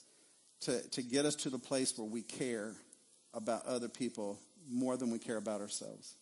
to, 0.63 0.81
to 0.91 1.03
get 1.03 1.25
us 1.25 1.35
to 1.37 1.51
the 1.51 1.59
place 1.59 1.97
where 1.99 2.09
we 2.09 2.23
care 2.23 2.73
about 3.35 3.67
other 3.67 3.89
people 3.89 4.39
more 4.71 4.97
than 4.97 5.11
we 5.11 5.19
care 5.19 5.37
about 5.37 5.61
ourselves. 5.61 6.15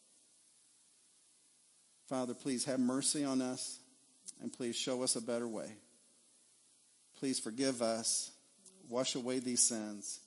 Father, 2.09 2.35
please 2.35 2.65
have 2.67 2.79
mercy 2.79 3.25
on 3.25 3.41
us 3.41 3.81
and 4.41 4.53
please 4.53 4.77
show 4.77 5.03
us 5.03 5.17
a 5.17 5.21
better 5.21 5.49
way. 5.49 5.73
Please 7.19 7.41
forgive 7.41 7.83
us, 7.83 8.31
wash 8.89 9.15
away 9.15 9.41
these 9.41 9.61
sins, 9.61 10.21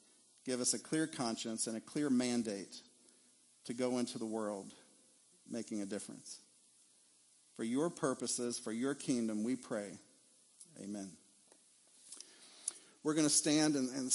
give 0.45 0.59
us 0.59 0.73
a 0.73 0.79
clear 0.79 1.07
conscience 1.07 1.67
and 1.67 1.77
a 1.77 1.81
clear 1.81 2.09
mandate 2.09 2.75
to 3.65 3.73
go 3.73 3.99
into 3.99 4.17
the 4.17 4.25
world 4.25 4.73
making 5.49 5.81
a 5.81 5.85
difference. 5.85 6.39
For 7.55 7.63
your 7.63 7.89
purposes, 7.89 8.59
for 8.59 8.71
your 8.71 8.95
kingdom, 8.95 9.43
we 9.43 9.55
pray. 9.55 9.91
Amen. 10.83 11.11
We're 13.03 13.13
going 13.13 13.27
to 13.27 13.33
stand 13.33 13.75
and, 13.75 13.89
and 13.95 14.11